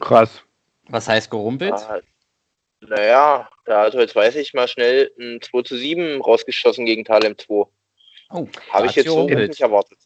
[0.00, 0.42] Krass.
[0.88, 1.74] Was heißt gerumpelt?
[1.74, 2.00] Ah,
[2.80, 7.38] naja, da hat heute, weiß ich mal, schnell ein 2 zu 7 rausgeschossen gegen Thalem
[7.38, 7.66] 2.
[8.32, 9.98] Oh, Habe ich jetzt so nicht erwartet.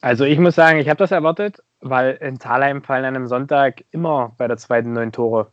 [0.00, 3.84] Also ich muss sagen, ich habe das erwartet, weil in Thalheim fallen an einem Sonntag
[3.90, 5.50] immer bei der zweiten neun Tore.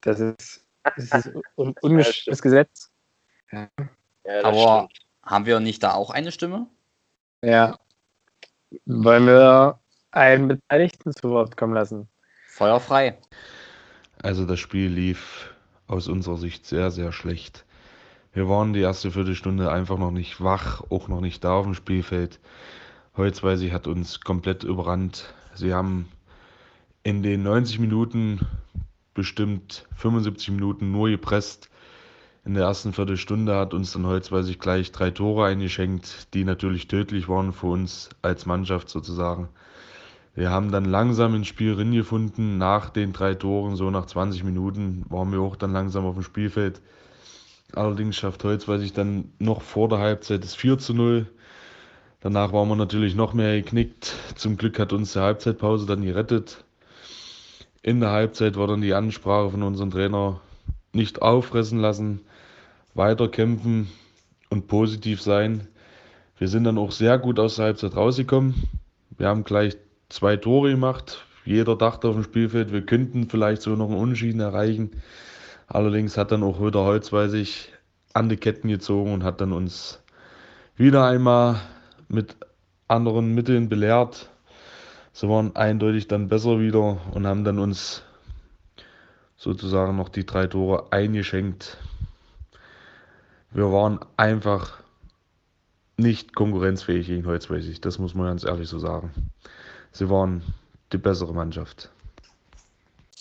[0.00, 2.90] Das ist, das ist un ungeschriebenes Gesetz.
[3.52, 3.68] Ja,
[4.24, 5.06] das Aber stimmt.
[5.22, 6.66] haben wir nicht da auch eine Stimme?
[7.42, 7.78] Ja.
[8.86, 9.78] Wollen wir
[10.10, 12.08] einen Beteiligten zu Wort kommen lassen?
[12.48, 13.18] Feuerfrei.
[14.22, 15.54] Also das Spiel lief
[15.86, 17.64] aus unserer Sicht sehr, sehr schlecht.
[18.34, 21.74] Wir waren die erste Viertelstunde einfach noch nicht wach, auch noch nicht da auf dem
[21.74, 22.40] Spielfeld.
[23.16, 25.32] Holzweisig hat uns komplett überrannt.
[25.54, 26.08] Sie haben
[27.04, 28.40] in den 90 Minuten
[29.14, 31.70] bestimmt 75 Minuten nur gepresst.
[32.44, 37.28] In der ersten Viertelstunde hat uns dann Holzweisig gleich drei Tore eingeschenkt, die natürlich tödlich
[37.28, 39.48] waren für uns als Mannschaft sozusagen.
[40.34, 42.58] Wir haben dann langsam ins Spiel gefunden.
[42.58, 46.24] Nach den drei Toren, so nach 20 Minuten, waren wir auch dann langsam auf dem
[46.24, 46.82] Spielfeld.
[47.74, 51.26] Allerdings schafft Holzweisig dann noch vor der Halbzeit das 4 zu 0.
[52.20, 54.14] Danach waren wir natürlich noch mehr geknickt.
[54.36, 56.64] Zum Glück hat uns die Halbzeitpause dann gerettet.
[57.82, 60.40] In der Halbzeit war dann die Ansprache von unserem Trainer
[60.94, 62.20] nicht auffressen lassen,
[62.94, 63.90] weiter kämpfen
[64.48, 65.68] und positiv sein.
[66.38, 68.54] Wir sind dann auch sehr gut aus der Halbzeit rausgekommen.
[69.18, 69.76] Wir haben gleich
[70.08, 71.24] zwei Tore gemacht.
[71.44, 75.02] Jeder dachte auf dem Spielfeld, wir könnten vielleicht so noch einen Unentschieden erreichen.
[75.74, 77.72] Allerdings hat dann auch wieder Holzweisig
[78.12, 80.00] an die Ketten gezogen und hat dann uns
[80.76, 81.60] wieder einmal
[82.06, 82.36] mit
[82.86, 84.30] anderen Mitteln belehrt.
[85.12, 88.04] Sie waren eindeutig dann besser wieder und haben dann uns
[89.36, 91.76] sozusagen noch die drei Tore eingeschenkt.
[93.50, 94.78] Wir waren einfach
[95.96, 99.12] nicht konkurrenzfähig gegen Holzweisig, das muss man ganz ehrlich so sagen.
[99.90, 100.44] Sie waren
[100.92, 101.90] die bessere Mannschaft.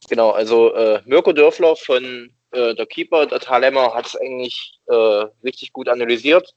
[0.08, 5.26] Genau, also äh, Mirko Dörfler von äh, der Keeper, der Thalheimer, hat es eigentlich äh,
[5.44, 6.54] richtig gut analysiert.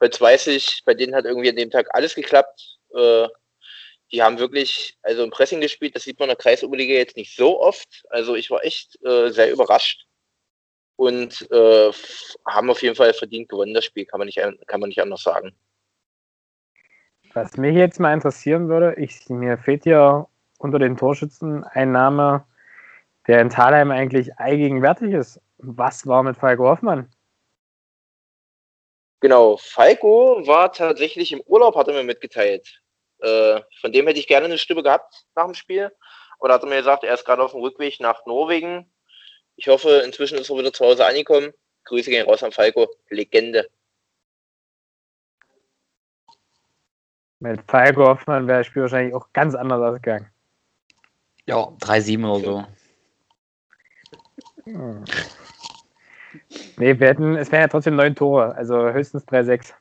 [0.00, 2.78] Weiß ich, bei denen hat irgendwie an dem Tag alles geklappt.
[2.94, 3.28] Äh,
[4.12, 7.34] die haben wirklich, also im Pressing gespielt, das sieht man in der Kreisoberliga jetzt nicht
[7.34, 8.04] so oft.
[8.10, 10.06] Also ich war echt äh, sehr überrascht
[10.96, 11.90] und äh,
[12.46, 15.00] haben auf jeden Fall verdient gewonnen, das Spiel, kann man nicht, an- kann man nicht
[15.00, 15.54] anders sagen.
[17.32, 22.44] Was mich jetzt mal interessieren würde, ich, mir fehlt ja unter den Torschützen ein Name,
[23.26, 25.40] der in Thalheim eigentlich allgegenwärtig ist.
[25.58, 27.10] Was war mit Falco Hoffmann?
[29.20, 32.82] Genau, Falco war tatsächlich im Urlaub, hat er mir mitgeteilt.
[33.20, 35.92] Äh, von dem hätte ich gerne eine Stimme gehabt nach dem Spiel.
[36.40, 38.92] Oder hat er mir gesagt, er ist gerade auf dem Rückweg nach Norwegen.
[39.54, 41.52] Ich hoffe, inzwischen ist er wieder zu Hause angekommen.
[41.84, 42.88] Grüße gehen raus an Falco.
[43.10, 43.68] Legende.
[47.38, 50.30] Mit Falco Hoffmann wäre das Spiel wahrscheinlich auch ganz anders ausgegangen.
[51.46, 52.66] Ja, 3-7 oder so.
[54.64, 55.04] Hm.
[56.78, 59.72] Nee, wir hätten, es wären ja trotzdem neun Tore, also höchstens 3-6.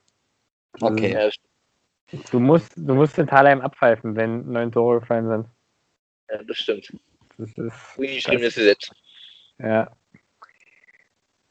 [0.81, 1.13] Okay.
[1.13, 1.29] Ja,
[2.31, 5.47] Du musst, du musst in Thalheim abpfeifen, wenn neun Tore gefallen sind.
[6.29, 6.93] ja, das stimmt.
[7.37, 8.91] Das ist, Ungeschriebenes Gesetz.
[9.59, 9.89] ja.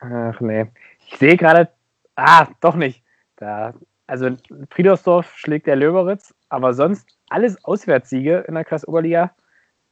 [0.01, 0.67] Ach nee.
[1.09, 1.71] Ich sehe gerade,
[2.17, 3.03] ah, doch nicht.
[3.37, 3.75] Da,
[4.07, 4.37] also
[4.71, 9.35] Friedersdorf schlägt der Löberitz, aber sonst alles Auswärtssiege in der Klasse Oberliga,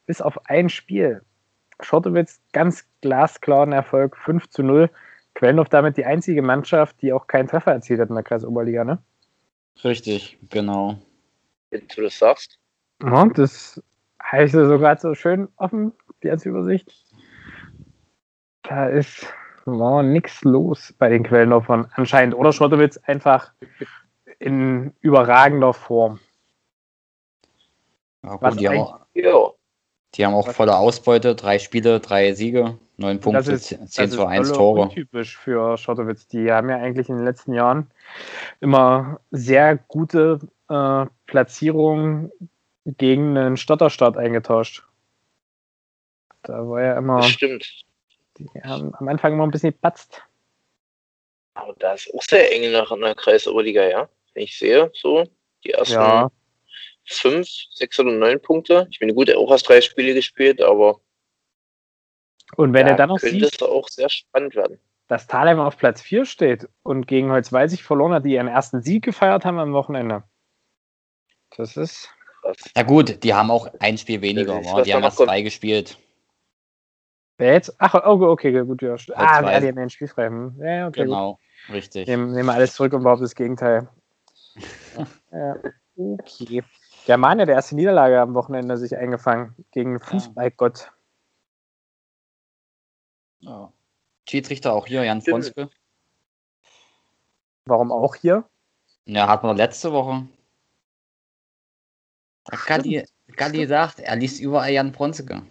[0.06, 1.22] bis auf ein Spiel.
[1.80, 4.90] Schottowitz ganz glasklar ein Erfolg, 5 zu 0.
[5.34, 8.84] Quellendorf damit die einzige Mannschaft, die auch keinen Treffer erzielt hat in der Klasse Oberliga,
[8.84, 8.98] ne?
[9.84, 10.98] Richtig, genau.
[11.70, 12.58] Jetzt, wo du das sagst.
[13.02, 13.80] Ja, das
[14.20, 16.92] habe ich so gerade so schön offen, die als Übersicht.
[18.62, 19.32] Da ist
[19.76, 22.34] war nichts los bei den Quellendorfern anscheinend.
[22.34, 23.52] Oder Schottowitz einfach
[24.38, 26.20] in überragender Form.
[28.22, 29.50] Ja, Was gut, die, haben, Ja,
[30.14, 34.24] die haben auch volle Ausbeute, drei Spiele, drei Siege, neun Punkte, ist- 10 Das zu
[34.26, 34.80] 1 dolle Tore.
[34.82, 36.26] untypisch für Schottowitz.
[36.28, 37.90] Die haben ja eigentlich in den letzten Jahren
[38.60, 42.32] immer sehr gute äh, Platzierungen
[42.84, 44.84] gegen einen Stotterstart eingetauscht.
[46.42, 47.84] Da war ja immer, das stimmt.
[48.38, 50.22] die haben am Anfang immer ein bisschen gepatzt.
[51.54, 54.08] Aber da ist auch sehr eng nach einer Kreisoberliga, ja.
[54.32, 55.24] Wenn ich sehe, so,
[55.64, 56.30] die ersten Ja,
[57.08, 58.86] fünf, sechs oder neun Punkte.
[58.90, 61.00] Ich bin gut, auch erst drei Spiele gespielt, aber
[62.56, 64.78] und wenn ja, er dann noch könnte sieht, es auch sehr spannend werden.
[65.06, 69.04] dass Thalheim auf Platz 4 steht und gegen Holzweisig verloren hat, die ihren ersten Sieg
[69.04, 70.24] gefeiert haben am Wochenende.
[71.56, 72.10] Das ist.
[72.76, 74.76] Ja gut, die haben auch ein Spiel weniger, wa?
[74.78, 75.98] was die haben erst zwei gespielt.
[77.36, 77.74] Wer jetzt?
[77.78, 78.94] Ach, oh, okay, gut, ja.
[78.94, 79.60] Ah, ja, Holzweisig.
[79.60, 80.26] die haben ja ein Spiel frei.
[80.26, 80.56] Hm.
[80.58, 81.06] Ja, ja, okay, gut.
[81.06, 81.38] Genau,
[81.72, 82.08] richtig.
[82.08, 83.88] Nehmen, nehmen wir alles zurück und behaupten das Gegenteil.
[85.32, 85.56] ja,
[85.96, 86.64] okay.
[87.08, 90.92] Germania, der erste Niederlage am Wochenende sich eingefangen gegen Fußballgott.
[93.38, 93.72] Ja.
[94.28, 95.22] Schiedsrichter auch hier, Jan.
[95.22, 95.70] Fronske.
[97.64, 98.46] Warum auch hier?
[99.06, 100.28] Ja, hatten wir letzte Woche.
[102.44, 105.46] Da Galli, Galli sagt, er liest überall Jan Fronske.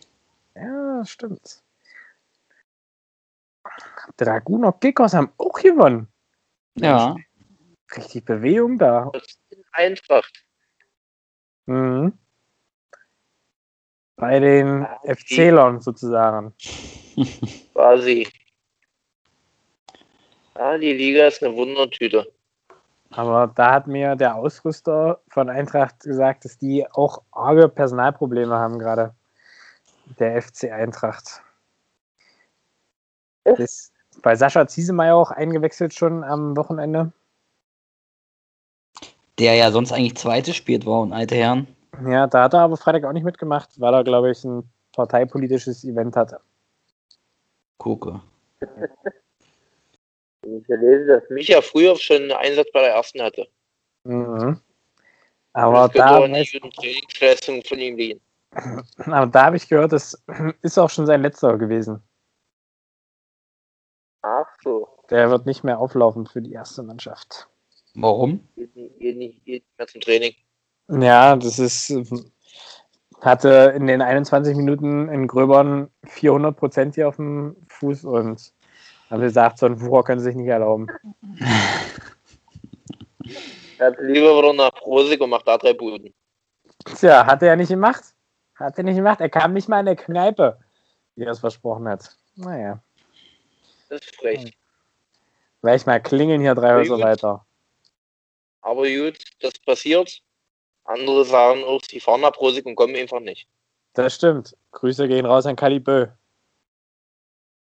[0.53, 1.63] Ja, stimmt.
[4.17, 6.07] Draguner Kickers haben auch gewonnen.
[6.75, 7.15] Ja.
[7.95, 9.11] Richtig Bewegung da.
[9.71, 10.46] Eintracht.
[11.67, 12.13] Mhm.
[14.15, 15.15] Bei den Ah, okay.
[15.15, 16.53] FClern sozusagen.
[17.73, 18.27] Quasi.
[20.57, 22.31] Ja, die Liga ist eine Wundertüte.
[23.11, 28.79] Aber da hat mir der Ausrüster von Eintracht gesagt, dass die auch arge Personalprobleme haben
[28.79, 29.13] gerade.
[30.19, 31.41] Der FC Eintracht.
[33.43, 37.11] Ist bei Sascha Ziesemeyer auch eingewechselt schon am Wochenende.
[39.39, 41.67] Der ja sonst eigentlich zweite spielt war und alte Herren.
[42.05, 45.83] Ja, da hat er aber Freitag auch nicht mitgemacht, weil er, glaube ich, ein parteipolitisches
[45.83, 46.39] Event hatte.
[47.77, 48.21] Gucke.
[50.41, 53.47] Ich lese, dass Micha früher schon einen Einsatz bei der ersten hatte.
[54.03, 54.59] Mhm.
[55.53, 58.21] Aber da, weiß- gute Trainingsleistung von ihm liegen.
[59.05, 60.23] aber da habe ich gehört, das
[60.61, 62.01] ist auch schon sein letzter gewesen.
[64.21, 64.87] Ach so.
[65.09, 67.47] Der wird nicht mehr auflaufen für die erste Mannschaft.
[67.99, 68.47] Warum?
[68.55, 70.33] Geht nicht, geht nicht, geht nicht mehr zum Training.
[70.89, 71.93] Ja, das ist.
[73.21, 78.53] Hatte in den 21 Minuten in Gröbern 400 Prozent hier auf dem Fuß und
[79.09, 80.85] habe gesagt, so einen Wucher können sie sich nicht erlauben.
[83.79, 86.13] Er hat lieber wieder nach Prosig und macht da drei Buden.
[86.85, 88.03] Tja, hat er ja nicht gemacht.
[88.55, 89.19] Hat er nicht gemacht.
[89.19, 90.59] Er kam nicht mal in der Kneipe,
[91.15, 92.15] wie er es versprochen hat.
[92.35, 92.79] Naja,
[93.89, 94.55] Das ist frech.
[95.63, 97.03] gleich mal klingeln hier drei Häuser gut.
[97.03, 97.46] weiter.
[98.67, 100.21] Aber gut, das passiert.
[100.83, 103.47] Andere sagen auch, sie fahren nach Prosig und kommen einfach nicht.
[103.93, 104.57] Das stimmt.
[104.71, 106.07] Grüße gehen raus an Kalibö.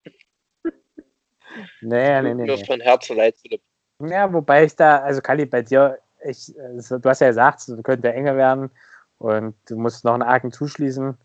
[1.82, 2.64] Nee, nee, nee, Nur nee.
[2.64, 3.60] von Herzen leid, Philipp.
[4.00, 7.82] Ja, wobei ich da, also Kali, bei dir, ich, also, du hast ja gesagt, es
[7.82, 8.70] könnte enger werden
[9.18, 11.18] und du musst noch einen Haken zuschließen.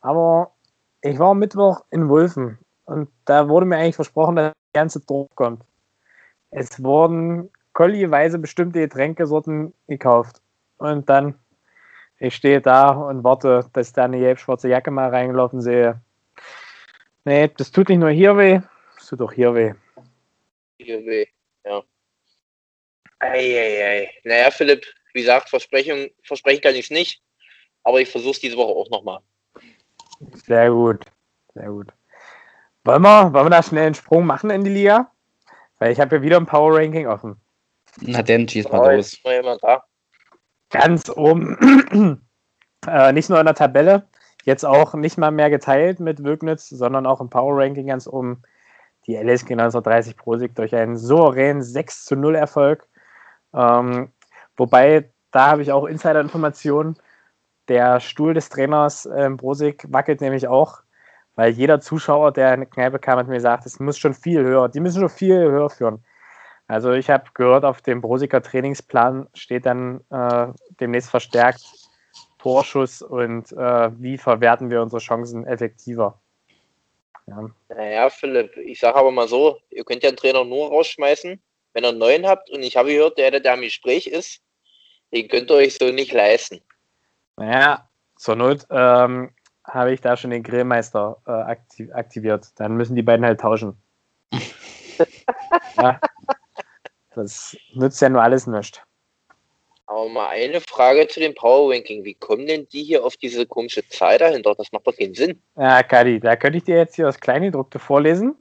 [0.00, 0.54] Aber
[1.00, 5.00] ich war am Mittwoch in Wulfen und da wurde mir eigentlich versprochen, dass der ganze
[5.00, 5.64] Druck kommt.
[6.50, 7.50] Es wurden
[7.80, 10.42] kolliweise bestimmte Getränkesorten gekauft.
[10.76, 11.40] Und dann,
[12.18, 15.98] ich stehe da und warte, dass ich da eine gelb-schwarze Jacke mal reingelaufen sehe.
[17.24, 18.60] Nee, das tut nicht nur hier weh,
[18.96, 19.72] das tut auch hier weh.
[20.76, 21.26] Hier weh.
[21.64, 21.82] Ja.
[23.20, 24.10] Eieiei.
[24.24, 27.22] Naja, Philipp, wie gesagt, Versprechung, versprechen kann ich es nicht.
[27.82, 29.20] Aber ich versuche es diese Woche auch nochmal.
[30.44, 31.06] Sehr gut,
[31.54, 31.94] sehr gut.
[32.84, 35.10] Wollen wir, wollen wir da schnell einen Sprung machen in die Liga?
[35.78, 37.40] Weil ich habe ja wieder ein Power Ranking offen.
[38.00, 39.22] Na denn, schieß Oh, mal jetzt los.
[40.70, 42.20] Ganz oben,
[42.86, 44.08] äh, nicht nur in der Tabelle,
[44.44, 48.42] jetzt auch nicht mal mehr geteilt mit Wögnitz, sondern auch im Power Ranking ganz oben.
[49.06, 52.86] Die LSG 1930 Pro Sieg durch einen souveränen 6 zu 0 Erfolg.
[53.54, 54.12] Ähm,
[54.56, 56.96] wobei, da habe ich auch Insider-Informationen.
[57.68, 60.82] Der Stuhl des Trainers ähm, Brosig wackelt nämlich auch,
[61.34, 64.42] weil jeder Zuschauer, der in die Kneipe kam, hat mir gesagt, es muss schon viel
[64.42, 66.04] höher, die müssen schon viel höher führen.
[66.70, 70.46] Also ich habe gehört, auf dem Brosiker Trainingsplan steht dann äh,
[70.78, 71.64] demnächst verstärkt
[72.38, 76.20] Torschuss und äh, wie verwerten wir unsere Chancen effektiver.
[77.26, 77.50] Ja.
[77.70, 81.84] Naja, Philipp, ich sage aber mal so, ihr könnt ja einen Trainer nur rausschmeißen, wenn
[81.84, 82.48] ihr einen neuen habt.
[82.50, 84.40] Und ich habe gehört, der, der da im Gespräch ist,
[85.12, 86.60] den könnt ihr euch so nicht leisten.
[87.36, 92.46] Naja, zur Not ähm, habe ich da schon den Grillmeister äh, aktiv aktiviert.
[92.54, 93.76] Dann müssen die beiden halt tauschen.
[95.76, 95.98] ja.
[97.14, 98.80] Das nützt ja nur alles nichts.
[99.86, 102.04] Aber mal eine Frage zu dem Power Ranking.
[102.04, 104.54] Wie kommen denn die hier auf diese komische Zahl dahinter?
[104.54, 105.42] Das macht doch keinen Sinn.
[105.56, 108.36] Ja, Kadi, da könnte ich dir jetzt hier das Kleingedruckte vorlesen.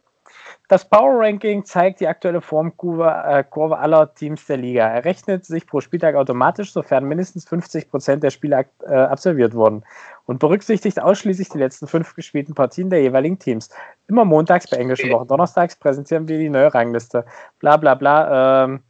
[0.67, 4.87] Das Power Ranking zeigt die aktuelle Formkurve äh, Kurve aller Teams der Liga.
[4.87, 9.83] Er rechnet sich pro Spieltag automatisch, sofern mindestens 50 Prozent der Spiele äh, absolviert wurden
[10.29, 13.69] und berücksichtigt ausschließlich die letzten fünf gespielten Partien der jeweiligen Teams.
[14.07, 15.09] Immer montags bei englischen.
[15.09, 15.27] Wochen.
[15.27, 17.25] Donnerstags präsentieren wir die neue Rangliste.
[17.57, 18.65] Bla bla bla.
[18.65, 18.83] Ähm,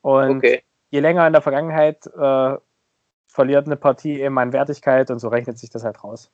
[0.00, 0.64] und Okay.
[0.90, 2.56] je länger in der Vergangenheit äh,
[3.28, 6.32] verliert eine Partie eben an Wertigkeit und so rechnet sich das halt raus.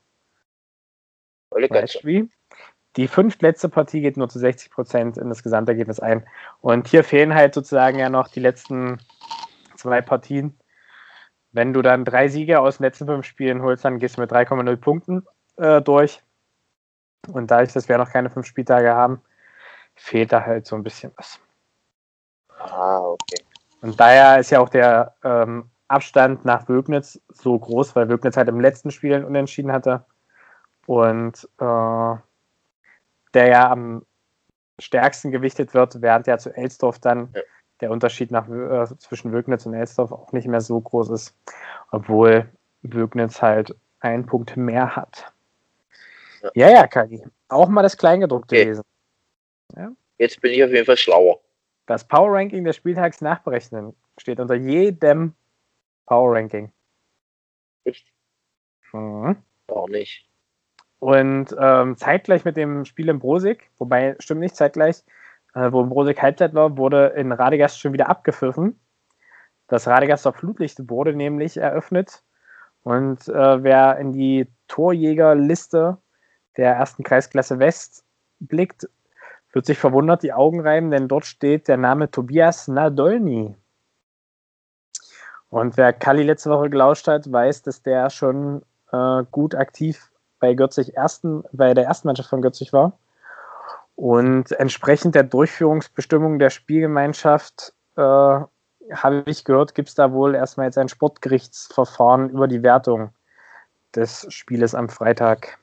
[2.97, 6.26] Die fünftletzte Partie geht nur zu 60 Prozent in das Gesamtergebnis ein.
[6.62, 9.01] Und hier fehlen halt sozusagen ja noch die letzten
[9.76, 10.59] zwei Partien.
[11.53, 14.30] Wenn du dann drei Siege aus den letzten fünf Spielen holst, dann gehst du mit
[14.30, 15.26] 3,0 Punkten
[15.57, 16.22] äh, durch.
[17.28, 19.20] Und dadurch, dass wir noch keine fünf Spieltage haben,
[19.94, 21.40] fehlt da halt so ein bisschen was.
[22.59, 23.44] Ah, okay.
[23.82, 28.48] Und daher ist ja auch der ähm, Abstand nach Wögnitz so groß, weil Wögnitz halt
[28.48, 30.05] im letzten Spiel Unentschieden hatte.
[30.86, 32.14] Und äh,
[33.34, 34.07] der ja am
[34.78, 37.42] stärksten gewichtet wird, während ja zu Elsdorf dann ja.
[37.80, 41.34] Der Unterschied nach, äh, zwischen Wögnitz und Elsdorf auch nicht mehr so groß ist,
[41.90, 42.48] obwohl
[42.82, 45.32] Wögnitz halt einen Punkt mehr hat.
[46.42, 47.22] Ja, ja, ja Kagi.
[47.48, 48.64] Auch mal das Kleingedruckte okay.
[48.64, 48.84] lesen.
[49.76, 49.92] Ja?
[50.18, 51.40] Jetzt bin ich auf jeden Fall schlauer.
[51.86, 55.34] Das Power Ranking des Spieltags nachberechnen steht unter jedem
[56.06, 56.72] Power Ranking.
[57.84, 58.06] Echt?
[58.92, 59.36] Mhm.
[59.68, 60.26] Auch nicht.
[60.98, 65.02] Und ähm, zeitgleich mit dem Spiel in Brosig, wobei stimmt nicht zeitgleich,
[65.55, 68.78] äh, wo Brosig Halbzeit war, wurde in Radegast schon wieder abgepfiffen.
[69.68, 72.22] Das Radegaster Flutlicht wurde nämlich eröffnet.
[72.82, 75.98] Und äh, wer in die Torjägerliste
[76.57, 78.05] der ersten Kreisklasse West
[78.40, 78.88] blickt,
[79.53, 83.55] wird sich verwundert die Augen reiben, denn dort steht der Name Tobias Nadolny.
[85.48, 90.55] Und wer Kali letzte Woche gelauscht hat, weiß, dass der schon äh, gut aktiv bei
[90.55, 92.98] Gürzig ersten, bei der ersten Mannschaft von Gürzig war.
[94.01, 100.64] Und entsprechend der Durchführungsbestimmung der Spielgemeinschaft äh, habe ich gehört, gibt es da wohl erstmal
[100.64, 103.11] jetzt ein Sportgerichtsverfahren über die Wertung
[103.94, 105.59] des Spieles am Freitag.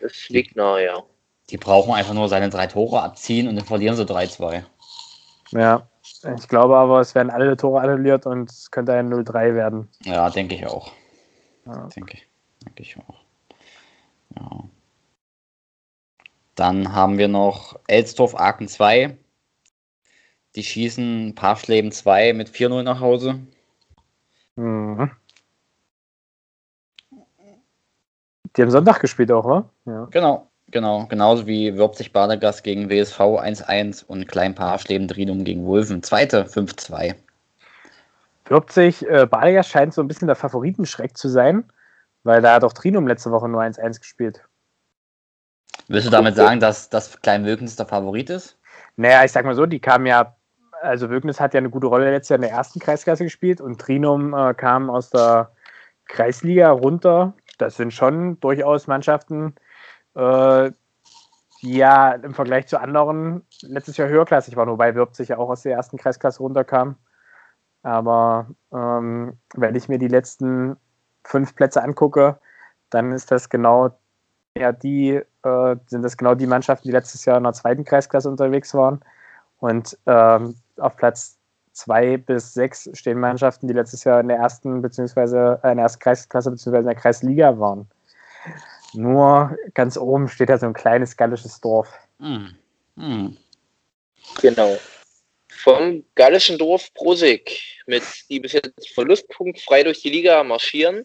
[0.00, 1.04] Das liegt nahe, ja.
[1.50, 4.64] Die brauchen einfach nur seine drei Tore abziehen und dann verlieren sie 3-2.
[5.52, 5.88] Ja,
[6.36, 9.88] ich glaube aber, es werden alle Tore annulliert und es könnte ein 0-3 werden.
[10.02, 10.90] Ja, denke ich auch.
[11.64, 11.86] Ja.
[11.94, 12.26] Denke ich.
[12.64, 13.20] Denke ich auch.
[14.36, 14.64] Ja.
[16.58, 19.16] Dann haben wir noch Elsdorf Aachen 2.
[20.56, 23.38] Die schießen Parschleben 2 mit 4-0 nach Hause.
[24.56, 25.08] Mhm.
[28.56, 29.70] Die haben Sonntag gespielt auch, oder?
[29.84, 30.08] Ja.
[30.10, 31.06] Genau, genau.
[31.06, 36.02] Genauso wie Würzig Badegast gegen WSV 1-1 und Klein Parschleben Drinum gegen Wulfen.
[36.02, 37.14] Zweite 5-2.
[38.46, 41.70] Würzig, äh, Badegast scheint so ein bisschen der Favoritenschreck zu sein.
[42.24, 44.42] Weil da hat auch Trinum letzte Woche nur 1-1 gespielt.
[45.88, 48.58] Willst du damit sagen, dass das Klein Wögnis der Favorit ist?
[48.96, 50.36] Naja, ich sag mal so, die kamen ja,
[50.82, 53.80] also Wögnis hat ja eine gute Rolle letztes Jahr in der ersten Kreisklasse gespielt und
[53.80, 55.52] Trinum äh, kam aus der
[56.06, 57.34] Kreisliga runter.
[57.58, 59.54] Das sind schon durchaus Mannschaften,
[60.14, 60.70] äh,
[61.62, 65.48] die ja im Vergleich zu anderen letztes Jahr höherklassig waren, wobei Wirb sich ja auch
[65.48, 66.96] aus der ersten Kreisklasse runterkam.
[67.82, 70.76] Aber ähm, wenn ich mir die letzten
[71.24, 72.38] fünf Plätze angucke,
[72.90, 73.98] dann ist das genau
[74.56, 78.28] ja die äh, sind das genau die Mannschaften, die letztes Jahr in der zweiten Kreisklasse
[78.28, 79.00] unterwegs waren.
[79.60, 81.36] Und ähm, auf Platz
[81.72, 85.84] zwei bis sechs stehen Mannschaften, die letztes Jahr in der ersten beziehungsweise äh, in der
[85.84, 87.88] ersten Kreisklasse beziehungsweise in der Kreisliga waren.
[88.94, 91.92] Nur ganz oben steht da so ein kleines gallisches Dorf.
[92.18, 92.46] Mm.
[92.96, 93.36] Mm.
[94.40, 94.76] Genau.
[95.50, 101.04] Vom gallischen Dorf Prosig, mit die bis jetzt verlustpunktfrei durch die Liga marschieren,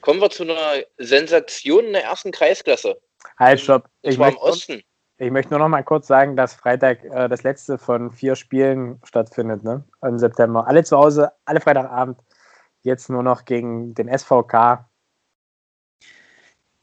[0.00, 3.00] Kommen wir zu einer Sensation in der ersten Kreisklasse.
[3.38, 3.88] Halt, stopp.
[4.02, 4.82] Ich war im Osten.
[5.20, 9.00] Ich möchte nur noch mal kurz sagen, dass Freitag äh, das letzte von vier Spielen
[9.04, 9.84] stattfindet, ne?
[10.02, 10.66] Im September.
[10.66, 12.20] Alle zu Hause, alle Freitagabend.
[12.82, 14.88] Jetzt nur noch gegen den SVK.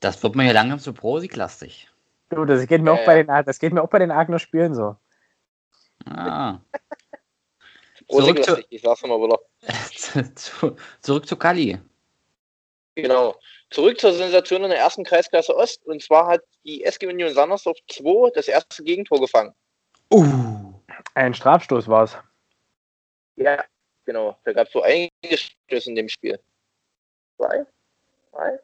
[0.02, 1.90] Das wird mir ja langsam zu prosig-lastig.
[2.30, 2.94] Du, das geht mir, äh.
[2.94, 4.98] auch bei den, das geht mir auch bei den Agner Spielen so.
[6.06, 6.60] Ah.
[8.10, 9.40] zurück zu, ich sag's mal wieder.
[11.02, 11.80] zurück zu Kali.
[12.96, 13.36] Genau.
[13.72, 15.86] Zurück zur Sensation in der ersten Kreisklasse Ost.
[15.86, 19.54] Und zwar hat die SG Union Sandersdorf 2 das erste Gegentor gefangen.
[20.14, 20.74] Uh,
[21.16, 22.18] ein Strafstoß war es.
[23.36, 23.64] Ja,
[24.06, 24.38] genau.
[24.44, 26.40] Da gab es so einige Stöße in dem Spiel.
[27.38, 27.66] Zwei?
[28.32, 28.60] Drei?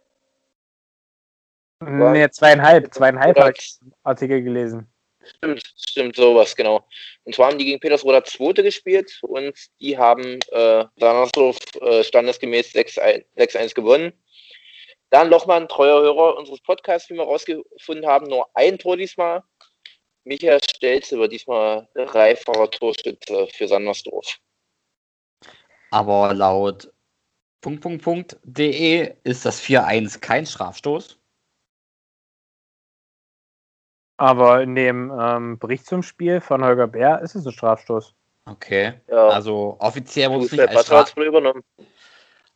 [1.84, 2.93] Nee, zweieinhalb.
[2.93, 4.88] Zweieinhalb habe ich Artikel gelesen.
[5.24, 6.86] Stimmt, stimmt, sowas, genau.
[7.24, 12.74] Und zwar haben die gegen Petersroda Zweite gespielt und die haben äh, Sandersdorf äh, standesgemäß
[12.74, 14.14] 6-1 gewonnen.
[15.12, 19.43] Dann Lochmann, treuer Hörer unseres Podcasts, wie wir rausgefunden haben, nur ein Tor diesmal.
[20.24, 24.38] Michael Stelze war diesmal dreifacher Torschütze für Sandersdorf.
[25.89, 26.91] Aber laut
[27.59, 31.20] Punkt, ist das 4-1 kein Strafstoß.
[34.18, 38.14] Aber in dem ähm, Bericht zum Spiel von Holger Bär ist es ein Strafstoß.
[38.45, 38.93] Okay.
[39.09, 39.28] Ja.
[39.28, 41.64] Also offiziell wurde es nicht als Strafstoß übernommen.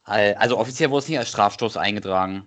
[0.05, 2.45] Also offiziell wurde es nicht als Strafstoß eingetragen.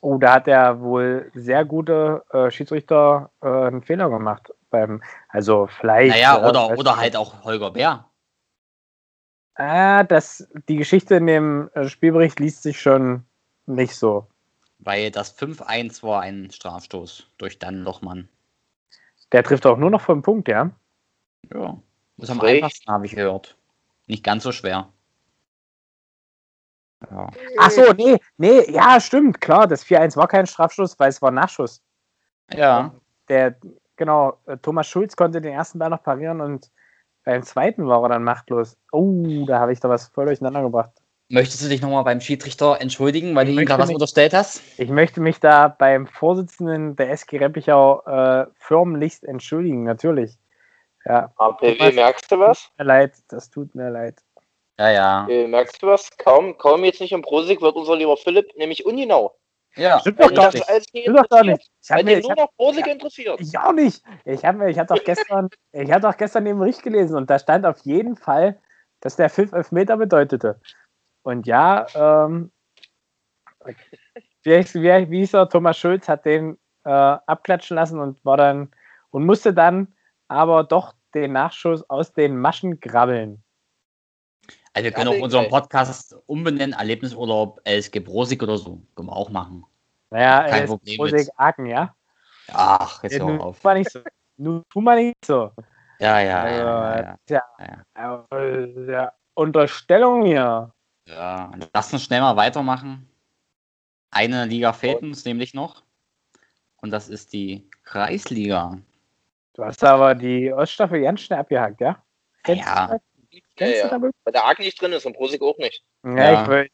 [0.00, 4.52] Oh, da hat er wohl sehr gute äh, Schiedsrichter äh, einen Fehler gemacht.
[4.70, 6.14] Beim, also vielleicht.
[6.14, 8.06] Naja, äh, oder, oder halt auch Holger Bär.
[9.56, 13.26] Ah, das, die Geschichte in dem äh, Spielbericht liest sich schon
[13.66, 14.26] nicht so.
[14.78, 18.28] Weil das 5-1 war ein Strafstoß durch Dan Lochmann.
[19.32, 20.70] Der trifft auch nur noch vom Punkt, ja?
[21.52, 21.76] Ja.
[22.16, 23.56] Das am einfachsten habe ich gehört.
[24.06, 24.88] Nicht ganz so schwer.
[27.10, 27.28] Ja.
[27.58, 29.66] Ach so, nee, nee, ja, stimmt, klar.
[29.66, 31.82] Das 4-1 war kein Strafschuss, weil es war Nachschuss.
[32.52, 32.92] Ja.
[33.28, 33.54] Der,
[33.96, 36.70] genau, äh, Thomas Schulz konnte den ersten Ball noch parieren und
[37.24, 38.76] beim zweiten war er dann machtlos.
[38.92, 40.90] Oh, da habe ich da was voll durcheinander gebracht.
[41.28, 43.94] Möchtest du dich nochmal beim Schiedsrichter entschuldigen, weil Ich du ihm möchte gerade was mich-
[43.94, 44.62] unterstellt hast?
[44.78, 50.36] Ich möchte mich da beim Vorsitzenden der SG Reppichau äh, förmlichst entschuldigen, natürlich.
[51.04, 52.64] Ja, APW, merkst du was?
[52.64, 54.20] tut mir leid, das tut mir leid.
[54.80, 55.28] Ja, ja.
[55.28, 56.08] Äh, merkst du was?
[56.16, 59.36] Kaum, kaum jetzt nicht im Prosig wird unser lieber Philipp nämlich ungenau.
[59.76, 60.88] Ja, Stimmt doch ihn gar nicht.
[60.88, 61.70] Stimmt doch gar nicht.
[61.82, 63.38] Ich habe nur hab, noch Prosig interessiert.
[63.42, 64.02] ich auch nicht.
[64.24, 67.38] Ich habe ich hab doch gestern, ich habe doch gestern den Bericht gelesen und da
[67.38, 68.58] stand auf jeden Fall,
[69.00, 70.58] dass der 5 Elfmeter bedeutete.
[71.24, 72.50] Und ja, ähm,
[74.42, 78.72] wie, wie, wie hieß er, Thomas Schulz hat den äh, abklatschen lassen und war dann
[79.10, 79.94] und musste dann
[80.28, 83.44] aber doch den Nachschuss aus den Maschen grabbeln.
[84.72, 85.48] Also wir können Ja, auch unseren.
[85.48, 88.80] Podcast umbenennen, Erlebnisurlaub LSG Brosig oder so.
[88.94, 89.64] Können wir auch machen.
[90.10, 91.30] Naja, Kein Problem Prosig mit.
[91.38, 91.94] Aachen, ja?
[92.52, 93.62] Ach, jetzt Ja, hör auf.
[93.64, 94.00] mal nicht so.
[94.36, 95.50] Nun tu mal nicht so.
[95.98, 97.42] Ja, ja, Also, ja, ja, ja,
[97.98, 98.92] ja.
[98.92, 99.12] ja.
[99.34, 100.72] Unterstellung hier.
[101.06, 101.50] ja.
[101.74, 103.08] Lass uns schnell mal weitermachen.
[104.10, 105.82] Eine Liga fehlt uns nämlich noch.
[106.76, 108.78] Und das ist die Kreisliga.
[109.54, 112.02] Du hast aber die Oststaffel ganz schnell abgehakt, ja?
[113.60, 113.88] Kennst Ja.
[113.90, 114.10] Ja, du?
[114.24, 115.84] Weil der Aachen nicht drin ist und Prosig auch nicht.
[116.02, 116.42] Ja, Ja.
[116.42, 116.70] ich wollte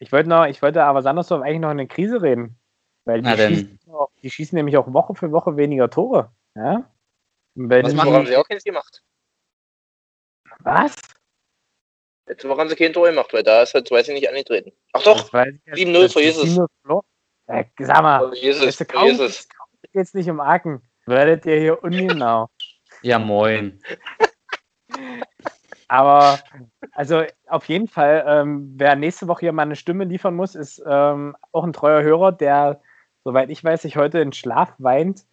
[0.00, 2.56] ich wollt noch, ich wollte aber Sandersdorf eigentlich noch in eine Krise reden.
[3.04, 6.30] Weil die schießen, auch, die schießen nämlich auch Woche für Woche weniger Tore.
[6.54, 6.88] Ja?
[7.56, 9.02] Was Woche haben sie auch keins gemacht.
[10.60, 10.94] Was?
[12.26, 14.70] Letzte Woche haben sie kein Tor gemacht, weil da ist halt, weiß ich nicht, angetreten.
[14.92, 15.78] Ach doch, Das weiß ich jetzt.
[15.78, 16.44] 7-0 Das für ist Jesus.
[16.58, 17.06] 7-0 verloren.
[17.48, 19.48] Ja, sag mal, oh, Jesus, weißt du, kaum, Jesus.
[19.48, 20.82] kaum geht's nicht um Aachen.
[21.06, 22.50] Werdet ihr hier ungenau.
[23.02, 23.82] Ja, moin.
[25.88, 26.38] Aber
[26.92, 30.82] also auf jeden Fall, ähm, wer nächste Woche hier mal eine Stimme liefern muss, ist
[30.86, 32.80] ähm, auch ein treuer Hörer, der,
[33.24, 35.24] soweit ich weiß, sich heute in Schlaf weint.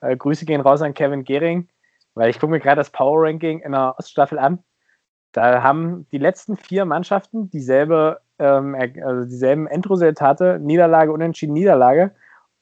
[0.00, 1.68] Äh, Grüße gehen raus an Kevin Gehring,
[2.14, 4.62] weil ich gucke mir gerade das Power Ranking in der Oststaffel an.
[5.32, 12.14] Da haben die letzten vier Mannschaften dieselbe, ähm, also dieselben Endresultate, Niederlage, Unentschieden, Niederlage,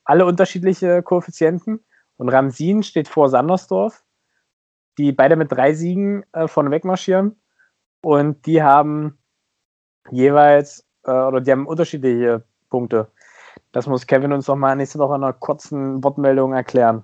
[0.05, 1.85] alle unterschiedliche Koeffizienten.
[2.17, 4.04] Und Ramsin steht vor Sandersdorf,
[4.99, 7.37] die beide mit drei Siegen äh, von wegmarschieren.
[8.01, 9.19] Und die haben
[10.11, 13.11] jeweils, äh, oder die haben unterschiedliche Punkte.
[13.73, 17.03] Das muss Kevin uns noch mal nächste Woche in einer kurzen Wortmeldung erklären.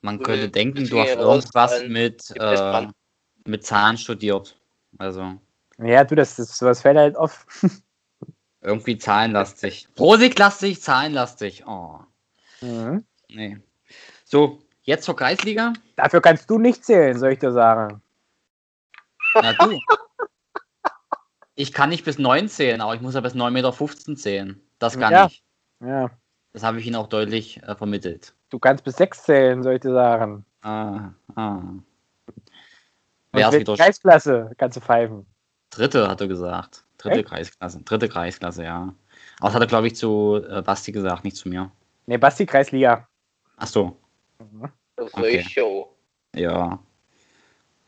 [0.00, 2.86] Man Wir könnte denken, du hast irgendwas mit, äh,
[3.44, 4.58] mit Zahlen studiert.
[4.98, 5.34] Also
[5.78, 7.46] Ja, du, das, das, das fällt halt auf.
[8.60, 9.88] irgendwie zahlenlastig.
[9.94, 11.64] Prosiglastig, zahlenlastig.
[11.66, 12.00] Oh,
[12.60, 13.04] Mhm.
[13.28, 13.58] nee.
[14.24, 15.74] So, jetzt zur Kreisliga.
[15.96, 18.00] Dafür kannst du nicht zählen, soll ich dir sagen.
[19.34, 19.78] Na du.
[21.54, 24.60] Ich kann nicht bis 9 zählen, aber ich muss ja bis 9,15 Meter zählen.
[24.78, 25.26] Das kann Ja.
[25.26, 25.42] ich.
[25.80, 26.10] Ja.
[26.52, 28.34] Das habe ich Ihnen auch deutlich äh, vermittelt.
[28.50, 30.44] Du kannst bis sechs zählen, soll ich dir sagen.
[30.62, 31.60] Ah, ah.
[33.32, 35.26] Wer ist wieder Kreisklasse kannst du pfeifen.
[35.70, 36.84] Dritte, hat er gesagt.
[36.96, 37.28] Dritte Echt?
[37.28, 37.82] Kreisklasse.
[37.82, 38.94] Dritte Kreisklasse, ja.
[39.40, 41.70] Aber das hat er, glaube ich, zu äh, Basti gesagt, nicht zu mir.
[42.06, 43.06] Nee, Basti, Kreisliga.
[43.58, 43.98] Ach so,
[44.96, 45.42] Das ist Okay.
[45.42, 45.94] Show.
[46.34, 46.78] ja.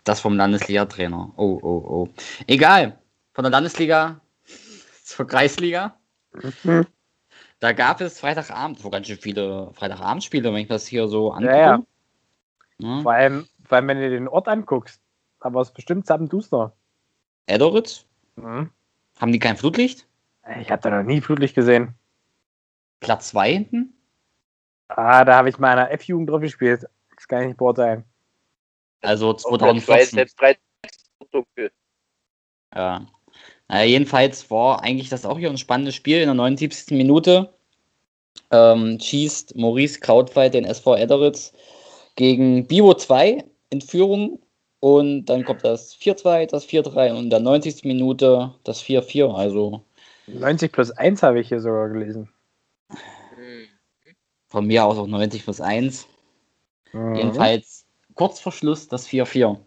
[0.04, 1.32] Das vom Landesliga-Trainer.
[1.36, 2.08] Oh, oh, oh.
[2.46, 2.98] Egal.
[3.34, 4.20] Von der Landesliga
[5.04, 5.98] zur Kreisliga.
[6.64, 6.86] Mhm.
[7.60, 11.54] Da gab es Freitagabend, wo ganz schön viele Freitagabendspiele, wenn ich das hier so angucke.
[11.56, 11.82] Ja,
[12.78, 13.02] Ja.
[13.02, 15.02] Vor allem, vor allem, wenn du den Ort anguckst.
[15.40, 16.74] Aber es ist bestimmt Zappenduster.
[17.46, 18.06] Edderitz?
[18.36, 18.70] Mhm.
[19.20, 20.06] Haben die kein Flutlicht?
[20.60, 21.94] Ich habe da noch nie Flutlicht gesehen.
[23.00, 23.92] Platz 2 hinten?
[24.88, 26.84] Ah, da habe ich mal in der F-Jugend drauf gespielt.
[27.14, 28.04] Das kann ich nicht beurteilen.
[29.02, 30.16] Also Platz zwei, 2014.
[30.16, 30.56] selbst drei
[31.30, 31.70] dunkel.
[32.74, 33.06] Ja.
[33.68, 36.96] Naja, jedenfalls war eigentlich das auch hier ein spannendes Spiel in der 79.
[36.96, 37.52] Minute.
[38.50, 41.52] Ähm, schießt Maurice Krautwald den SV Edderitz
[42.16, 44.40] gegen Bivo 2 in Führung.
[44.80, 47.84] Und dann kommt das 4-2, das 4-3 und in der 90.
[47.84, 49.34] Minute das 4-4.
[49.34, 49.84] Also
[50.28, 52.32] 90 plus 1 habe ich hier sogar gelesen.
[54.48, 56.06] Von mir aus auch 90 plus 1.
[56.92, 57.14] Mhm.
[57.14, 59.58] Jedenfalls kurz vor Schluss das 4-4.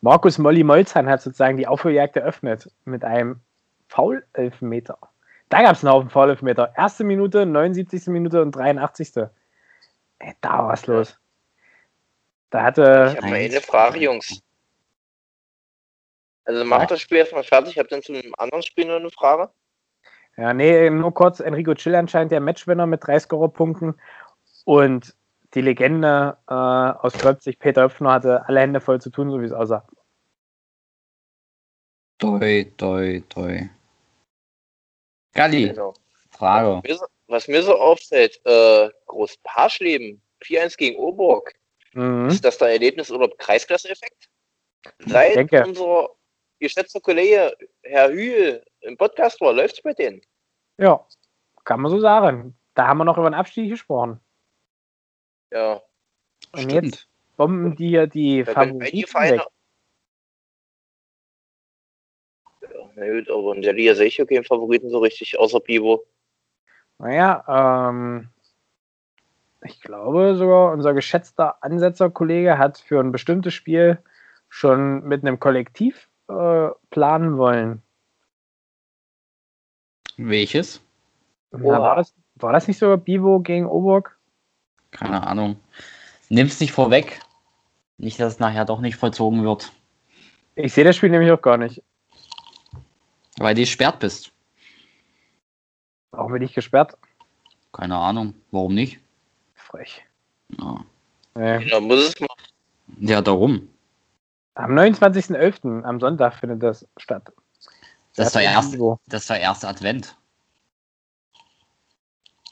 [0.00, 3.40] Markus Molly Molzhan hat sozusagen die Aufholjagd eröffnet mit einem
[3.88, 4.98] Foul-Elfmeter.
[5.48, 6.72] Da gab es einen Haufen Foul-Elfmeter.
[6.76, 8.06] Erste Minute, 79.
[8.08, 9.12] Minute und 83.
[10.18, 11.18] Ey, da war was los.
[12.50, 13.10] Da hatte.
[13.10, 14.40] Ich habe mal eine Frage, Jungs.
[16.44, 17.72] Also macht das Spiel erstmal fertig.
[17.72, 19.50] Ich habe dann zu einem anderen Spiel noch eine Frage.
[20.36, 21.40] Ja, nee, nur kurz.
[21.40, 23.98] Enrico Chill anscheinend der Matchwinner mit drei Scorerpunkten.
[24.64, 25.14] Und
[25.54, 29.46] die Legende äh, aus Leipzig, Peter Höpfner, hatte alle Hände voll zu tun, so wie
[29.46, 29.86] es aussah.
[32.18, 33.68] Toi, toi, toi.
[35.34, 35.94] Galli, Genau.
[36.30, 36.80] Frage.
[36.86, 41.54] Mir so- Was mir so auffällt, äh, Groß Parschleben, 4-1 gegen Oburg.
[41.92, 42.28] Mhm.
[42.28, 44.28] Ist das der Erlebnis- oder Kreisklasse-Effekt?
[45.06, 45.64] Seit denke.
[46.58, 50.20] Geschätzter Kollege Herr Hühl im Podcast war, läuft es bei denen.
[50.78, 51.06] Ja,
[51.64, 52.56] kann man so sagen.
[52.74, 54.20] Da haben wir noch über den Abstieg gesprochen.
[55.50, 55.82] Ja.
[56.52, 56.72] Und Stimmt.
[56.72, 59.38] jetzt bomben die hier die einige Favoriten Vereine.
[59.38, 59.46] weg.
[62.62, 65.60] Ja, na gut, aber in der Liga sehe ich ja keinen Favoriten so richtig, außer
[65.60, 66.04] Bibo.
[66.98, 68.30] Naja, ähm,
[69.64, 73.98] ich glaube sogar, unser geschätzter Ansetzerkollege hat für ein bestimmtes Spiel
[74.48, 77.82] schon mit einem Kollektiv äh, planen wollen.
[80.16, 80.80] Welches?
[81.50, 84.18] Na, war, das, war das nicht sogar Bivo gegen Oburg?
[84.90, 85.56] Keine Ahnung.
[86.28, 87.20] Nimm's nicht vorweg.
[87.98, 89.72] Nicht, dass es nachher doch nicht vollzogen wird,
[90.54, 91.82] Ich sehe das Spiel nämlich auch gar nicht.
[93.38, 94.32] weil du gesperrt bist.
[96.12, 96.96] Auch bin ich gesperrt.
[97.72, 98.34] Keine Ahnung.
[98.50, 99.00] Warum nicht?
[99.54, 100.04] Frech.
[100.58, 100.84] Ja,
[101.34, 101.68] Nee.
[101.68, 102.28] Da muss es mal.
[103.00, 103.68] ja darum.
[104.56, 105.82] Am 29.11.
[105.84, 107.30] am Sonntag findet das statt.
[108.14, 108.98] Das ist der in erste, Bivo.
[109.06, 110.16] das ist der erste Advent.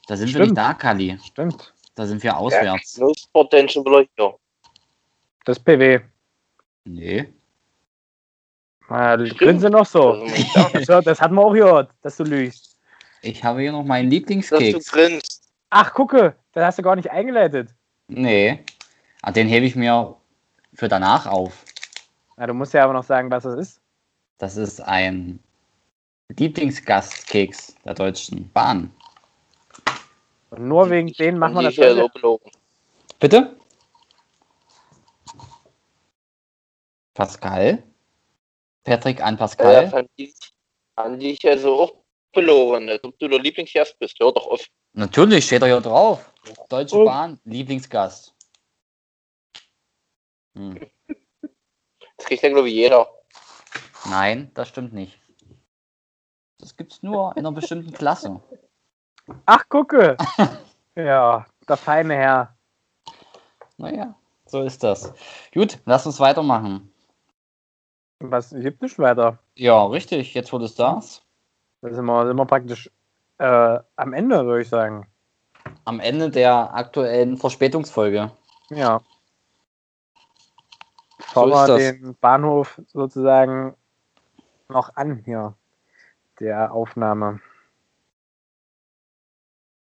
[0.06, 0.48] Da sind wir Stimmt.
[0.50, 1.18] nicht da, Kali.
[1.24, 1.72] Stimmt.
[1.94, 2.98] Da sind wir auswärts.
[2.98, 4.32] Ja.
[5.46, 6.00] Das PW.
[6.84, 7.32] Nee.
[8.90, 10.26] Na, grinsen noch so.
[10.86, 11.00] So.
[11.00, 12.76] Das hat man auch gehört, dass du lügst.
[13.22, 14.90] Ich habe hier noch meinen dass du Lieblingskeks.
[14.92, 15.50] grinst.
[15.70, 17.70] Ach, gucke, das hast du gar nicht eingeleitet.
[18.08, 18.62] Nee.
[19.22, 20.14] Ah, Den hebe ich mir
[20.74, 21.64] für danach auf.
[22.36, 23.80] Na, du musst ja aber noch sagen, was das ist.
[24.38, 25.38] Das ist ein
[26.36, 28.92] Lieblingsgastkeks der Deutschen Bahn.
[30.50, 32.00] Und nur wegen denen machen wir das ja heute.
[32.00, 32.50] so belogen.
[33.20, 33.56] Bitte?
[37.14, 37.82] Pascal?
[38.82, 40.08] Patrick an Ja, Pascal?
[40.18, 40.34] die,
[40.96, 41.94] fand die ich ja so auch
[42.32, 44.18] belogen, als ob du der Lieblingsgast bist.
[44.20, 44.66] Hör doch auf.
[44.92, 46.32] Natürlich steht er hier drauf.
[46.68, 47.04] Deutsche Oh.
[47.04, 48.34] Bahn, Lieblingsgast.
[50.56, 50.78] Hm.
[52.34, 53.06] Kriegt ja, glaube ich, jeder.
[54.10, 55.20] Nein, das stimmt nicht.
[56.58, 58.40] Das gibt's nur in einer bestimmten Klasse.
[59.46, 60.16] Ach, gucke.
[60.96, 62.56] ja, der feine Herr.
[63.76, 64.16] Naja,
[64.46, 65.12] so ist das.
[65.52, 66.92] Gut, lass uns weitermachen.
[68.18, 69.38] Was gibt nicht weiter?
[69.54, 71.22] Ja, richtig, jetzt wurde es das.
[71.82, 72.90] Da sind wir, sind wir praktisch
[73.38, 75.06] äh, am Ende, würde ich sagen.
[75.84, 78.32] Am Ende der aktuellen Verspätungsfolge.
[78.70, 79.00] Ja.
[81.34, 82.00] Fahren ist wir das.
[82.00, 83.74] den Bahnhof sozusagen
[84.68, 85.54] noch an hier.
[86.40, 87.40] Der Aufnahme.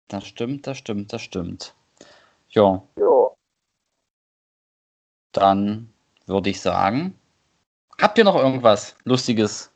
[0.08, 1.74] Das stimmt, das stimmt, das stimmt.
[2.50, 3.30] Ja, Ja.
[5.32, 5.92] dann
[6.26, 7.18] würde ich sagen,
[8.00, 9.70] habt ihr noch irgendwas Lustiges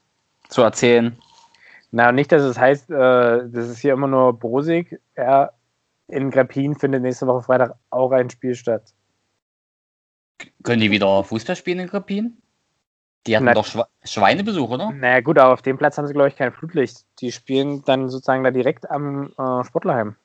[0.48, 1.16] zu erzählen?
[1.90, 4.98] Na, nicht, dass es heißt, äh, das ist hier immer nur Brosig.
[5.16, 5.50] Ja,
[6.08, 8.94] in Grappin findet nächste Woche Freitag auch ein Spiel statt.
[10.62, 12.36] Können die wieder Fußball spielen in Krapin?
[13.26, 13.54] Die hatten Nein.
[13.54, 14.90] doch Schwe Schweinebesuch, oder?
[14.90, 17.04] Naja, gut, aber auf dem Platz haben sie, glaube ich, kein Flutlicht.
[17.20, 20.16] Die spielen dann sozusagen da direkt am äh, Sportlerheim.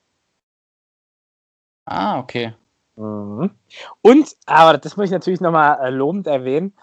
[1.85, 2.53] Ah, okay.
[2.95, 3.51] Mhm.
[4.01, 6.73] Und, aber das muss ich natürlich nochmal äh, lobend erwähnen,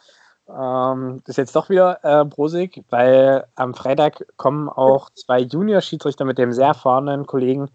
[0.49, 6.25] ähm, das ist jetzt doch wieder äh, Brosig, weil am Freitag kommen auch zwei Junior-Schiedsrichter
[6.25, 7.71] mit dem sehr erfahrenen Kollegen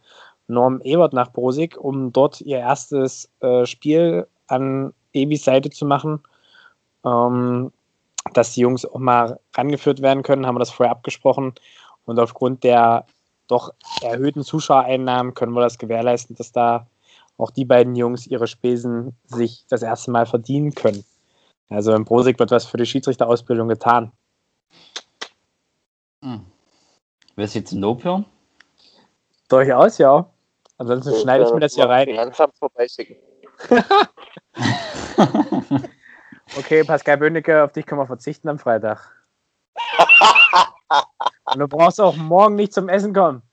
[0.47, 6.22] Norm Ebert nach Brosig, um dort ihr erstes äh, Spiel an Ebis Seite zu machen.
[7.05, 7.72] Ähm,
[8.34, 11.53] dass die Jungs auch mal rangeführt werden können, haben wir das vorher abgesprochen.
[12.05, 13.05] Und aufgrund der
[13.47, 16.88] doch erhöhten Zuschauereinnahmen können wir das gewährleisten, dass da
[17.38, 21.03] auch die beiden Jungs ihre Spesen sich das erste Mal verdienen können.
[21.70, 24.12] Also im Prosig wird was für die Schiedsrichterausbildung getan.
[26.24, 26.45] Hm.
[27.36, 28.26] Willst du jetzt ein Lob hören?
[29.47, 30.30] Durchaus, ja.
[30.78, 32.07] Ansonsten schneide ich mir das hier rein.
[32.07, 33.18] Finanzamt vorbeischicken.
[36.57, 39.11] Okay, Pascal Böhnecke, auf dich können wir verzichten am Freitag.
[41.45, 43.43] Und du brauchst auch morgen nicht zum Essen kommen.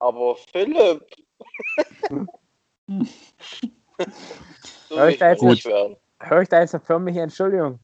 [0.00, 1.02] Aber Philipp.
[4.88, 5.96] so Hör ich da jetzt werden.
[6.20, 7.78] Höre ich da jetzt eine förmliche Entschuldigung?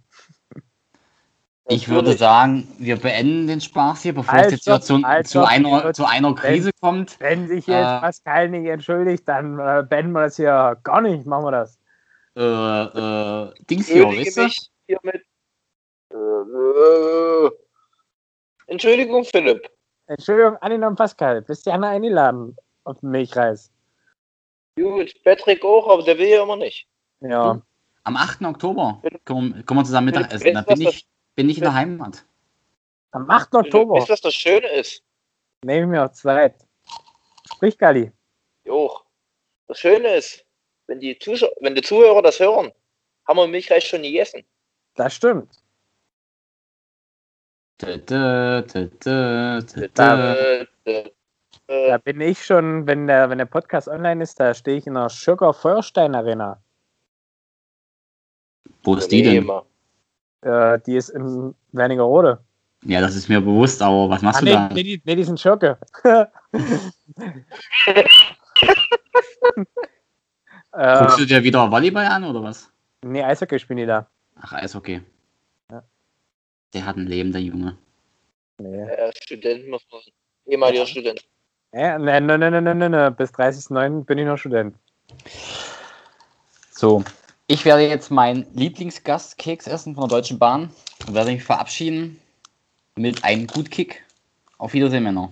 [1.66, 5.08] Ich würde sagen, wir beenden den Spaß hier, bevor Halt es jetzt wieder stopp, zu,
[5.08, 7.18] halt zu, einer, zu einer Krise kommt.
[7.20, 8.00] Wenn sich jetzt Äh.
[8.00, 11.24] Pascal nicht entschuldigt, dann äh, beenden wir das hier gar nicht.
[11.24, 11.78] Machen wir das.
[12.36, 14.48] Äh, äh, Dings hier, weißt du?
[14.86, 15.24] hiermit.
[16.12, 17.50] Äh, äh.
[18.66, 19.70] Entschuldigung, Philipp.
[20.06, 21.42] Entschuldigung, Anina und Pascal.
[21.42, 23.70] Bist ja eingeladen auf den Milchreis.
[24.76, 26.88] Gut, Patrick auch, aber der will ja immer nicht.
[27.20, 27.62] Ja.
[28.02, 28.42] Am 8.
[28.42, 30.54] Oktober wir, können wir zusammen Mittagessen.
[30.54, 31.06] Da bin ich,
[31.36, 32.24] bin ich in der Heimat.
[33.12, 33.50] Am 8.
[33.50, 33.94] Philipp, Oktober.
[33.94, 35.02] Weißt du, was das Schöne ist?
[35.64, 36.54] Nehme ich mir auch zwei.
[37.54, 38.12] Sprich, Gali.
[38.64, 38.98] Jo.
[39.68, 40.44] Das Schöne ist,
[40.86, 42.72] wenn die, Zuschauer, wenn die Zuhörer das hören,
[43.26, 44.42] haben wir Milchreis schon gegessen.
[44.94, 45.50] Das stimmt.
[47.78, 48.62] Da-
[52.04, 55.08] bin ich schon, wenn der, wenn der Podcast online ist, da stehe ich in der
[55.08, 56.62] Sugar Feuerstein Arena.
[58.82, 59.50] Wo ist die denn?
[60.42, 62.44] Äh, die ist in Wernigerode.
[62.82, 64.68] Ja, das ist mir bewusst, aber was machst Ah, du nee, da?
[64.68, 65.78] nee, die, nee, die sind Schurke.
[70.76, 72.70] äh, Guckst du dir wieder Volleyball an oder was?
[73.02, 74.06] nee, Eishockey spielen die da.
[74.40, 75.00] Ach, Eishockey.
[75.70, 75.82] Ja.
[76.72, 77.76] Der hat ein Leben, der Junge.
[78.58, 78.82] Nee.
[78.82, 80.00] Äh, Student muss man.
[80.46, 81.24] Ehemaliger Student.
[81.72, 83.10] Äh, nee, nee, nee, nee, nee, nee, nee.
[83.10, 84.04] Bis 30.09.
[84.04, 84.76] bin ich noch Student.
[86.70, 87.04] So,
[87.46, 90.70] ich werde jetzt meinen Lieblingsgastkeks essen von der Deutschen Bahn
[91.06, 92.20] und werde mich verabschieden
[92.96, 94.04] mit einem Gutkick.
[94.58, 95.30] Auf Wiedersehen, Männer.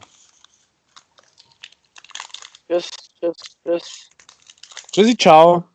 [2.68, 2.88] Tschüss,
[3.18, 4.10] tschüss, tschüss.
[4.92, 5.71] Tschüssi, ciao.